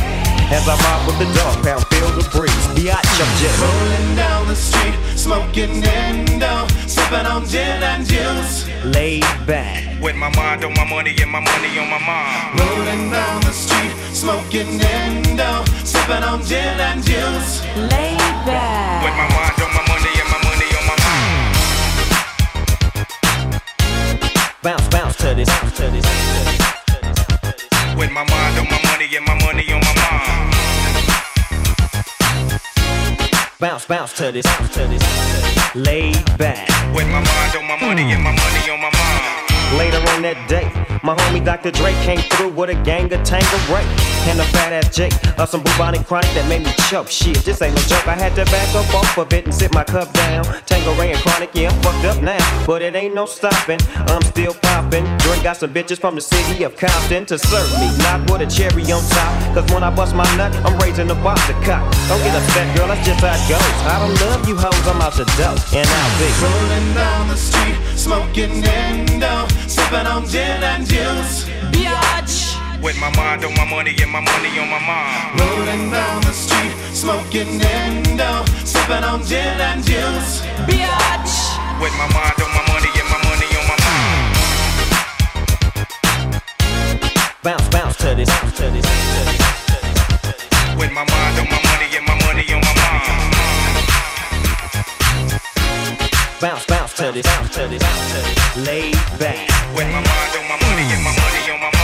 As 0.52 0.68
I 0.70 0.76
mob 0.78 1.08
with 1.08 1.18
the 1.18 1.26
dog 1.34 1.64
pound, 1.66 1.86
feel 1.88 2.10
the 2.14 2.24
breeze. 2.30 2.54
Biatch, 2.78 3.18
I'm 3.18 3.32
just 3.42 3.58
Rolling 3.62 4.16
down 4.16 4.48
the 4.48 4.56
street, 4.56 4.96
smoking 5.18 5.82
Indo, 5.84 6.68
sipping 6.88 7.26
on 7.26 7.46
gin 7.48 7.82
and 7.82 8.06
juice. 8.06 8.68
laid 8.86 9.26
back. 9.48 9.82
With 10.02 10.16
my 10.16 10.30
mind 10.36 10.64
on 10.64 10.74
my 10.76 10.86
money 10.88 11.16
and 11.20 11.32
my 11.32 11.40
money 11.40 11.80
on 11.80 11.90
my 11.90 12.00
mind. 12.00 12.60
Rolling 12.60 13.10
down 13.10 13.42
the 13.42 13.52
street, 13.52 13.92
smoking 14.14 14.80
Indo, 14.80 15.66
sipping 15.84 16.24
on 16.24 16.44
gin 16.46 16.80
and 16.80 17.02
juice. 17.04 17.66
Laid 17.76 18.20
back. 18.46 19.04
With 19.04 19.16
my 19.18 19.28
mind 19.34 19.58
on 19.66 19.72
my 19.74 19.82
money 19.90 20.14
and 20.22 20.30
my 20.30 20.40
money 20.46 20.70
on 20.78 20.84
my 20.86 20.98
mind. 21.06 21.56
Bounce, 24.62 24.88
bounce 24.90 25.18
to 25.18 25.34
this, 25.34 25.50
bounce 25.50 25.76
to 25.78 25.90
this. 25.90 26.06
With 27.98 28.12
my 28.12 28.24
mind 28.30 28.60
on 28.60 28.68
my 28.70 28.80
money 28.92 29.08
and 29.16 29.26
my 29.26 29.34
money 29.46 29.72
on 29.74 29.85
Bounce, 33.57 33.86
bounce 33.86 34.11
to 34.18 34.34
this, 34.34 34.45
bounce 34.45 34.73
to 34.73 34.86
this. 34.86 35.76
Laid 35.76 36.26
back. 36.38 36.68
With 36.94 37.07
my 37.07 37.23
mind 37.23 37.56
on 37.56 37.68
my 37.68 37.80
money 37.80 38.11
and 38.11 38.22
my 38.22 38.32
money 38.32 38.69
on 38.69 38.82
my 38.82 38.91
mind. 38.91 39.80
Later 39.80 39.98
on 40.11 40.22
that 40.23 40.49
day, 40.49 40.68
my 41.03 41.15
homie 41.15 41.44
Dr. 41.44 41.72
Dre 41.72 41.94
came 42.03 42.19
through 42.19 42.49
with 42.49 42.69
a 42.69 42.76
gang 42.84 43.11
of 43.14 43.23
Tanqueray 43.23 44.15
and 44.27 44.39
a 44.39 44.43
fat 44.56 44.73
ass 44.73 44.95
Jake 44.95 45.14
of 45.38 45.49
some 45.49 45.61
bubonic 45.61 46.06
chronic 46.06 46.30
that 46.34 46.47
made 46.49 46.64
me 46.64 46.72
choke. 46.89 47.10
Shit, 47.10 47.38
this 47.45 47.61
ain't 47.61 47.76
no 47.76 47.81
joke. 47.84 48.07
I 48.07 48.15
had 48.15 48.35
to 48.35 48.45
back 48.45 48.69
up 48.76 48.88
off 48.93 49.18
of 49.18 49.31
it 49.34 49.45
and 49.45 49.53
sit 49.53 49.73
my 49.73 49.84
cup 49.84 50.11
down. 50.14 50.43
Tanqueray 50.65 51.11
and 51.11 51.22
chronic, 51.22 51.52
yeah, 51.53 51.69
I'm 51.69 51.81
fucked 51.81 52.06
up 52.06 52.22
now, 52.22 52.65
but 52.65 52.81
it 52.81 52.95
ain't 52.95 53.14
no 53.14 53.26
stopping. 53.26 53.80
I'm 54.11 54.22
still 54.23 54.53
popping. 54.53 55.06
Dre 55.19 55.41
got 55.43 55.57
some 55.57 55.73
bitches 55.73 55.99
from 55.99 56.15
the 56.15 56.22
city 56.22 56.64
of 56.64 56.76
Compton 56.77 57.26
to 57.27 57.38
serve 57.38 57.72
me, 57.80 57.88
not 57.99 58.30
with 58.30 58.41
a 58.41 58.47
cherry 58.49 58.84
on 58.91 59.03
top. 59.10 59.34
Cause 59.53 59.65
when 59.72 59.84
I 59.84 59.93
bust 59.93 60.15
my 60.15 60.27
nut, 60.38 60.53
I'm 60.65 60.77
raising 60.80 61.07
the 61.07 61.15
box 61.15 61.47
of 61.49 61.56
cock. 61.64 61.84
Don't 62.07 62.22
get 62.23 62.35
upset, 62.35 62.68
girl, 62.76 62.88
that's 62.88 63.06
just 63.06 63.22
how 63.22 63.35
it 63.35 63.43
goes. 63.49 63.76
I 63.89 63.95
don't 63.99 64.15
love 64.30 64.47
you 64.47 64.56
hoes, 64.57 64.88
I'm 64.88 65.02
out 65.02 65.14
the 65.14 65.26
dope, 65.38 65.61
and 65.73 65.88
I'll 65.88 66.14
be 66.19 66.27
Rolling 66.35 66.93
down 66.93 67.27
the 67.30 67.38
street, 67.38 67.77
smoking 67.95 68.64
Indo, 68.64 69.47
sipping 69.68 70.06
on 70.06 70.27
gin 70.27 70.61
and 70.64 70.85
juice. 70.85 71.47
Biatch. 71.72 72.35
With 72.81 72.99
my 72.99 73.10
mind 73.15 73.43
on 73.43 73.53
my 73.56 73.65
money 73.69 73.95
and 74.02 74.11
my 74.11 74.22
money 74.22 74.60
on 74.60 74.69
my 74.69 74.80
mind. 74.80 75.39
Rolling 75.39 75.89
down 75.91 76.22
the 76.22 76.31
street, 76.31 76.73
smoking 76.93 77.60
Indo, 77.60 78.45
sipping 78.64 79.03
on 79.03 79.23
gin 79.23 79.60
and 79.60 79.84
juice. 79.84 80.41
Biatch. 80.68 81.35
With 81.81 81.93
my 81.97 82.07
mind 82.14 82.38
on 82.41 82.52
my 82.53 82.64
money 82.69 82.91
and 82.93 83.10
my 83.10 83.19
money 83.26 83.49
on 83.57 83.65
my 83.68 83.77
mind. 83.84 84.35
bounce, 87.43 87.68
bounce 87.69 87.97
to 87.97 88.15
this, 88.15 88.30
bounce 88.30 88.57
to 88.57 88.69
this. 88.69 88.85
With 90.77 90.91
my 90.91 91.06
mind 91.06 91.39
on 91.39 91.47
my 91.49 91.61
money 91.68 91.88
and 91.97 92.06
my 92.06 92.15
money 92.26 92.45
on 92.53 92.61
my 92.61 92.73
mind. 92.76 93.35
Bounce, 96.41 96.65
bounce 96.65 96.93
to 96.97 97.11
this, 97.11 97.26
bounce 97.26 97.56
to 97.56 97.68
this. 97.68 97.84
Laid 98.57 98.95
back. 99.19 99.47
With 99.76 99.88
my 99.88 100.02
mind 100.02 100.31
on 100.38 100.45
my 100.49 100.57
money 100.61 100.85
and 100.93 101.03
my 101.03 101.11
money 101.11 101.52
on 101.52 101.60
my 101.60 101.65
mind. 101.65 101.74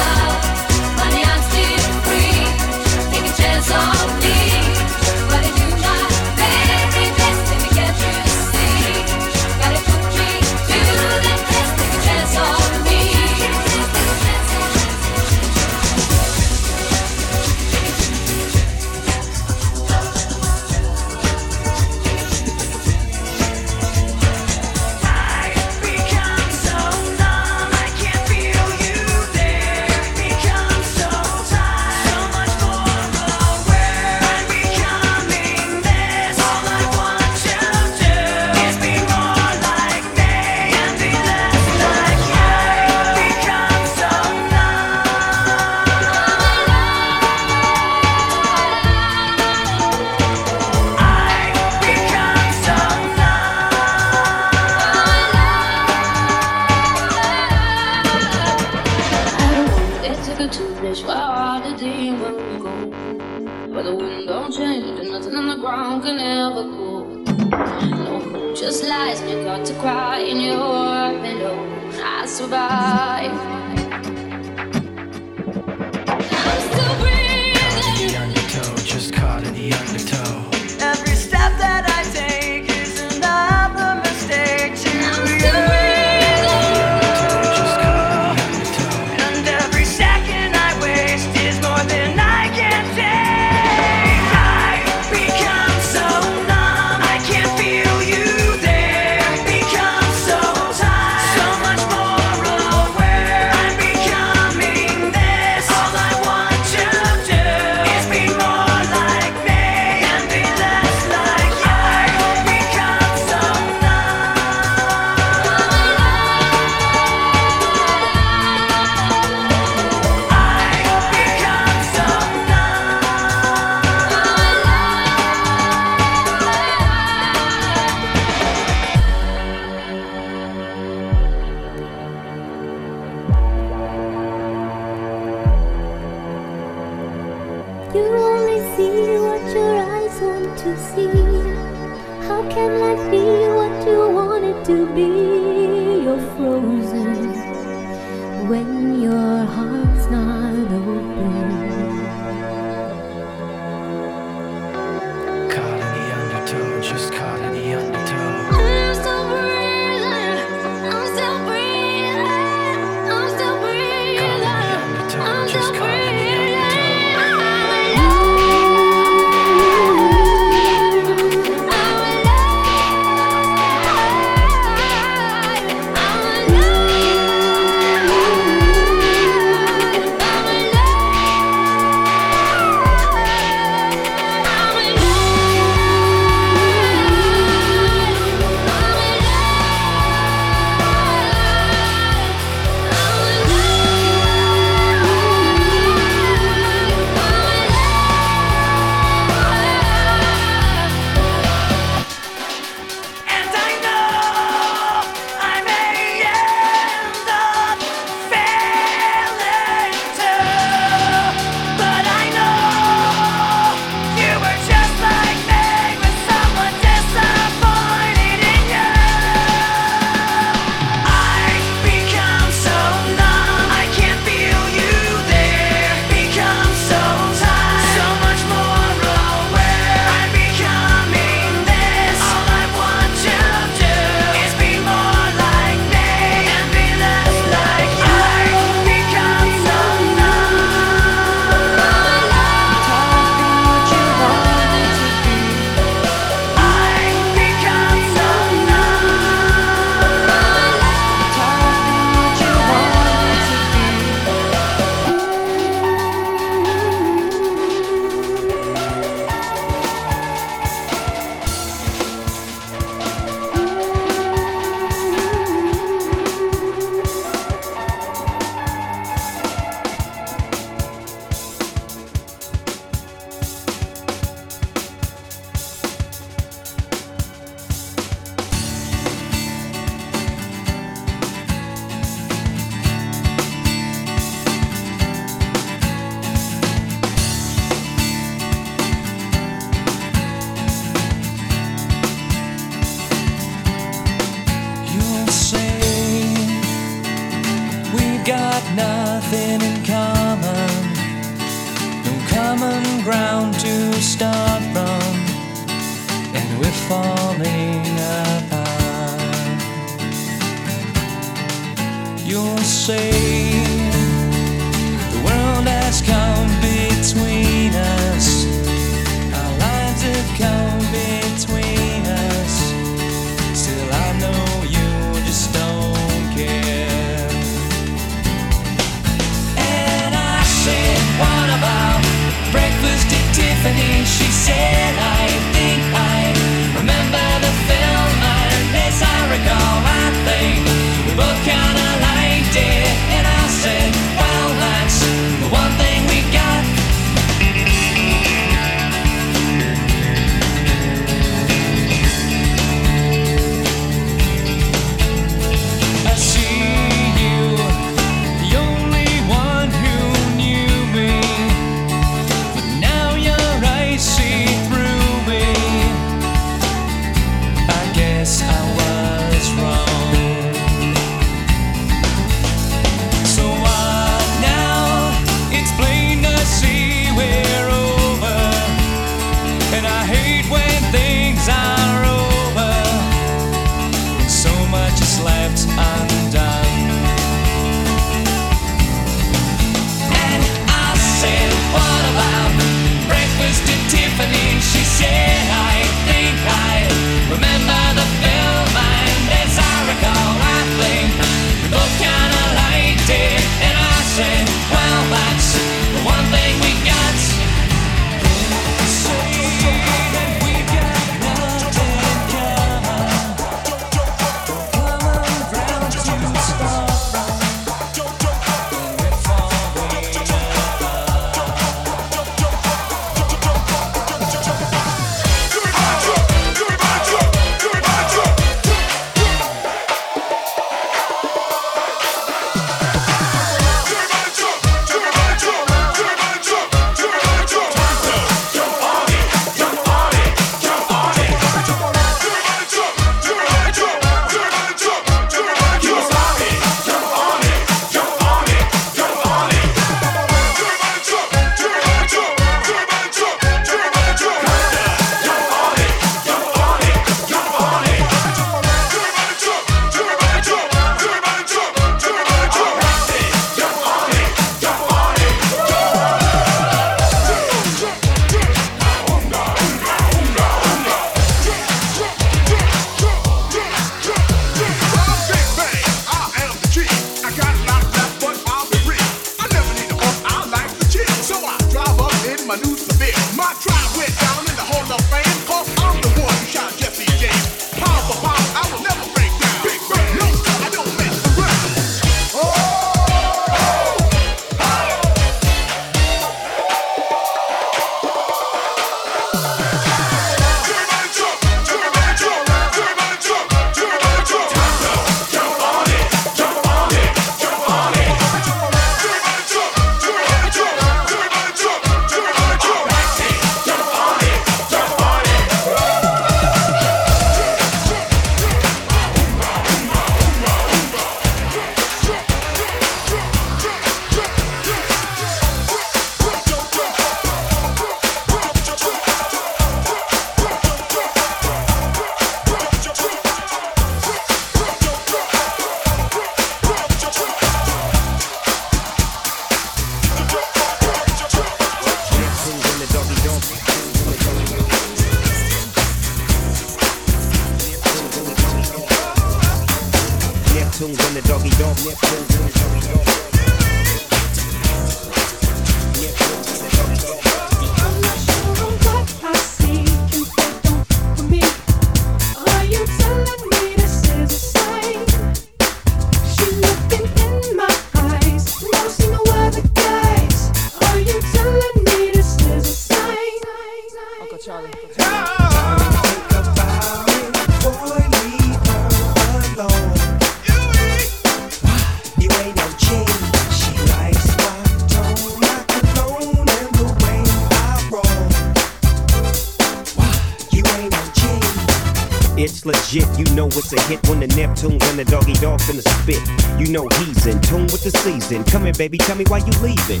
It's 592.42 592.64
legit, 592.64 593.04
you 593.18 593.26
know 593.34 593.48
it's 593.48 593.70
a 593.74 593.80
hit 593.82 594.00
when 594.08 594.20
the 594.20 594.26
Neptune, 594.28 594.78
when 594.78 594.96
the 594.96 595.04
Doggy 595.04 595.34
Dogg 595.34 595.60
finna 595.60 595.84
spit. 595.84 596.24
You 596.58 596.72
know 596.72 596.88
he's 596.96 597.26
in 597.26 597.38
tune 597.42 597.64
with 597.64 597.84
the 597.84 597.90
season. 597.90 598.44
Come 598.44 598.64
here, 598.64 598.72
baby, 598.72 598.96
tell 598.96 599.14
me 599.14 599.24
why 599.28 599.44
you 599.44 599.52
leaving. 599.60 600.00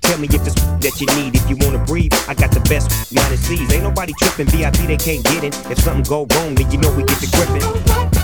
Tell 0.00 0.16
me 0.16 0.28
if 0.32 0.46
it's 0.46 0.54
that 0.80 0.96
you 0.98 1.06
need, 1.20 1.36
if 1.36 1.44
you 1.50 1.56
wanna 1.60 1.84
breathe. 1.84 2.14
I 2.26 2.32
got 2.32 2.52
the 2.52 2.60
best 2.72 3.12
United 3.12 3.36
Seas. 3.36 3.70
Ain't 3.70 3.82
nobody 3.82 4.14
tripping, 4.18 4.46
VIP 4.46 4.88
they 4.88 4.96
can't 4.96 5.22
get 5.24 5.44
it. 5.44 5.54
If 5.70 5.78
something 5.80 6.04
go 6.04 6.24
wrong, 6.24 6.54
then 6.54 6.70
you 6.70 6.78
know 6.78 6.90
we 6.96 7.04
get 7.04 7.20
the 7.20 7.28
gripping. 7.28 8.16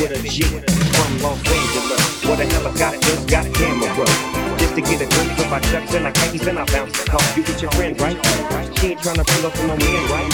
with 0.00 0.12
a 0.12 0.28
G 0.28 0.42
from 0.42 1.22
Los 1.22 1.38
Angeles. 1.42 2.24
What 2.24 2.38
the 2.38 2.46
hell, 2.46 2.68
I 2.68 2.78
got 2.78 3.00
just 3.02 3.26
got 3.28 3.46
a 3.46 3.50
camera 3.50 4.06
just 4.58 4.74
to 4.74 4.80
get 4.80 5.02
a 5.02 5.06
glimpse 5.06 5.42
of 5.42 5.50
my 5.50 5.60
chucks 5.60 5.94
and 5.94 6.04
my 6.04 6.12
khakis 6.12 6.46
and 6.46 6.58
I 6.58 6.64
bounce 6.66 6.92
the 6.92 7.34
You 7.36 7.42
with 7.42 7.62
your 7.62 7.70
friend, 7.72 8.00
right? 8.00 8.16
She 8.78 8.88
ain't 8.88 9.00
tryna 9.00 9.26
pull 9.26 9.46
up 9.46 9.58
on 9.58 9.66
no 9.66 9.76
man, 9.76 10.02
right? 10.14 10.32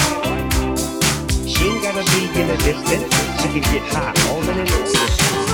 She 1.48 1.64
ain't 1.64 1.82
gotta 1.82 2.04
be 2.12 2.40
in 2.40 2.48
the 2.48 2.56
distance. 2.58 3.14
She 3.40 3.48
can 3.48 3.62
get 3.72 3.82
high 3.92 4.12
all 4.28 4.42
in 4.42 4.58
an 4.58 4.66
instant. 4.66 5.53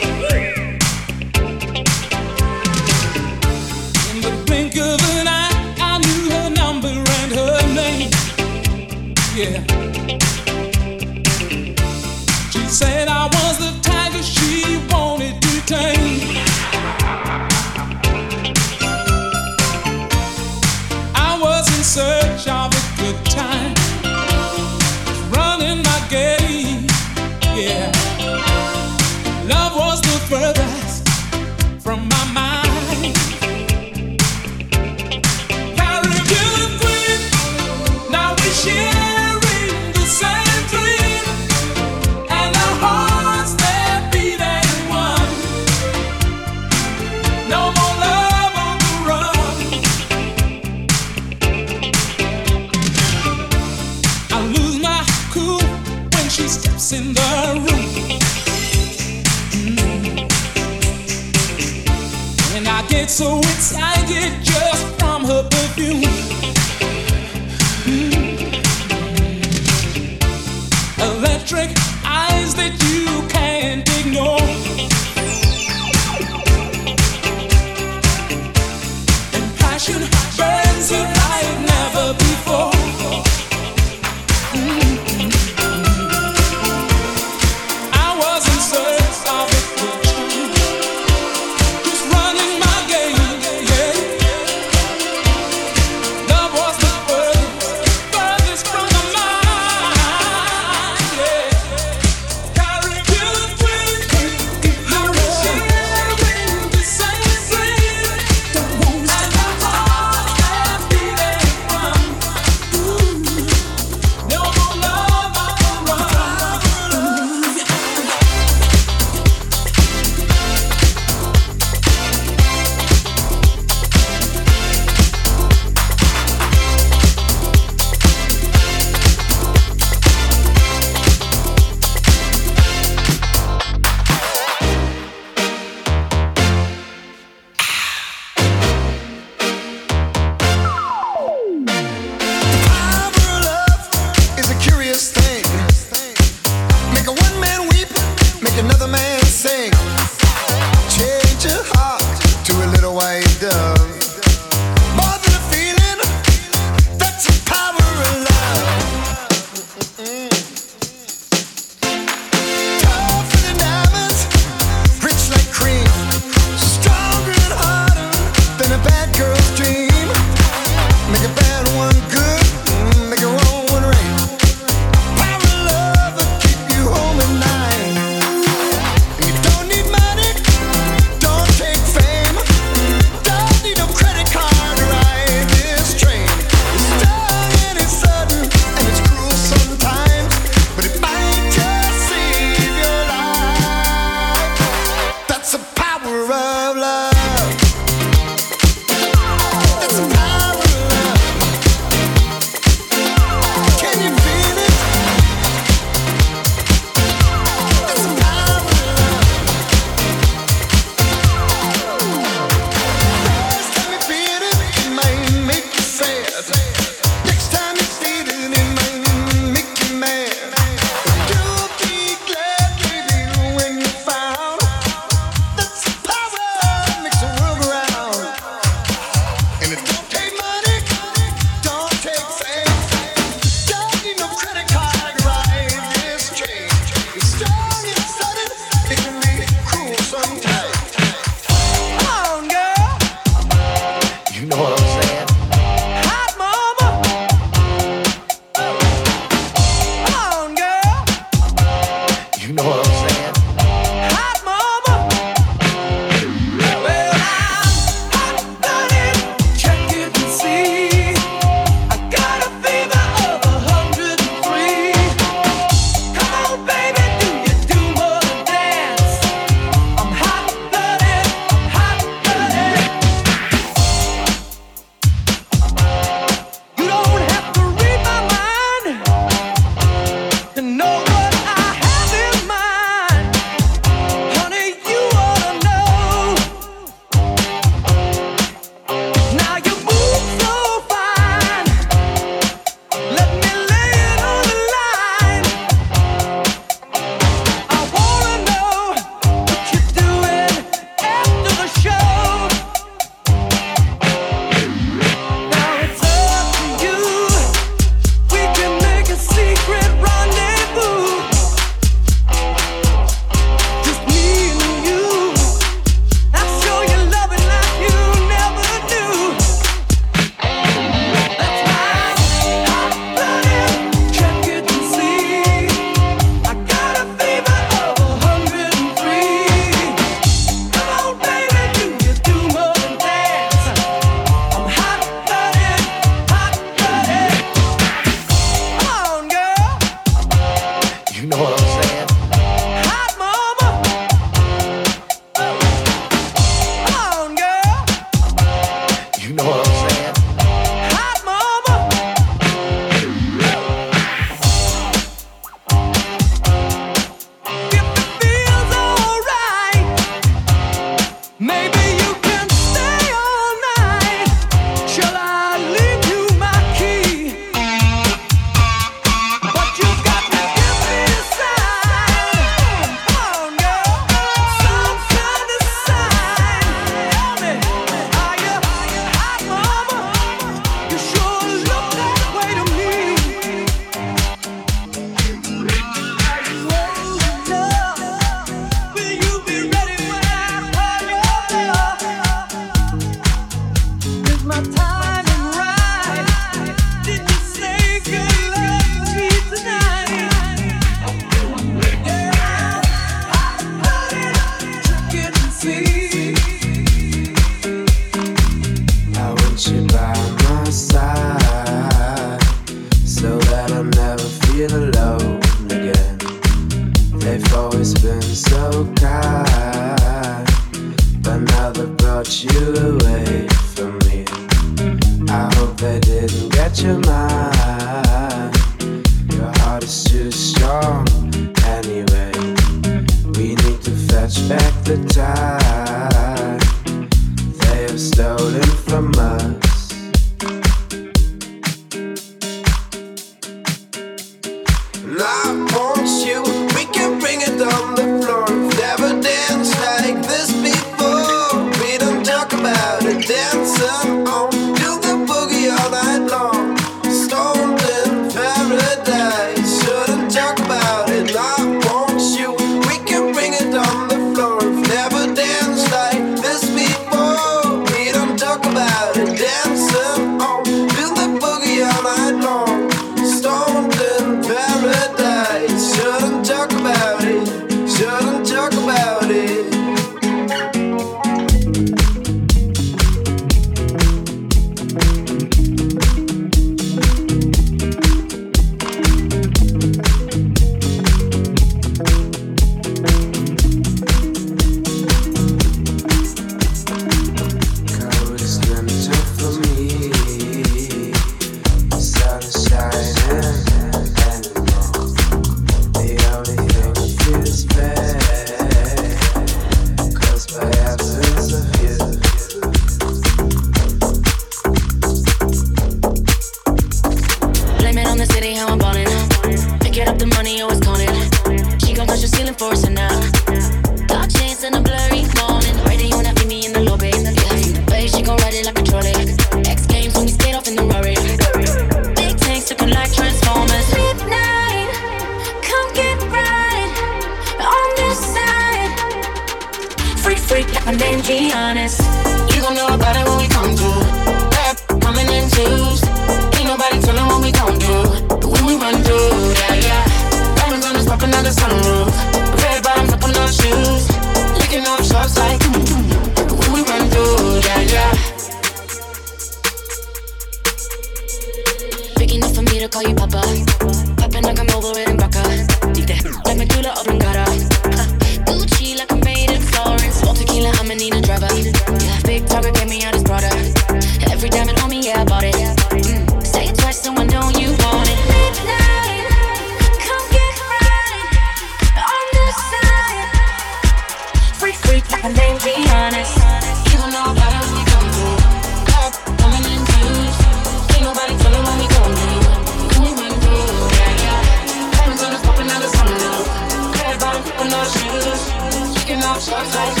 Kicking 599.41 599.55
off 599.55 599.73
shots 599.73 600.00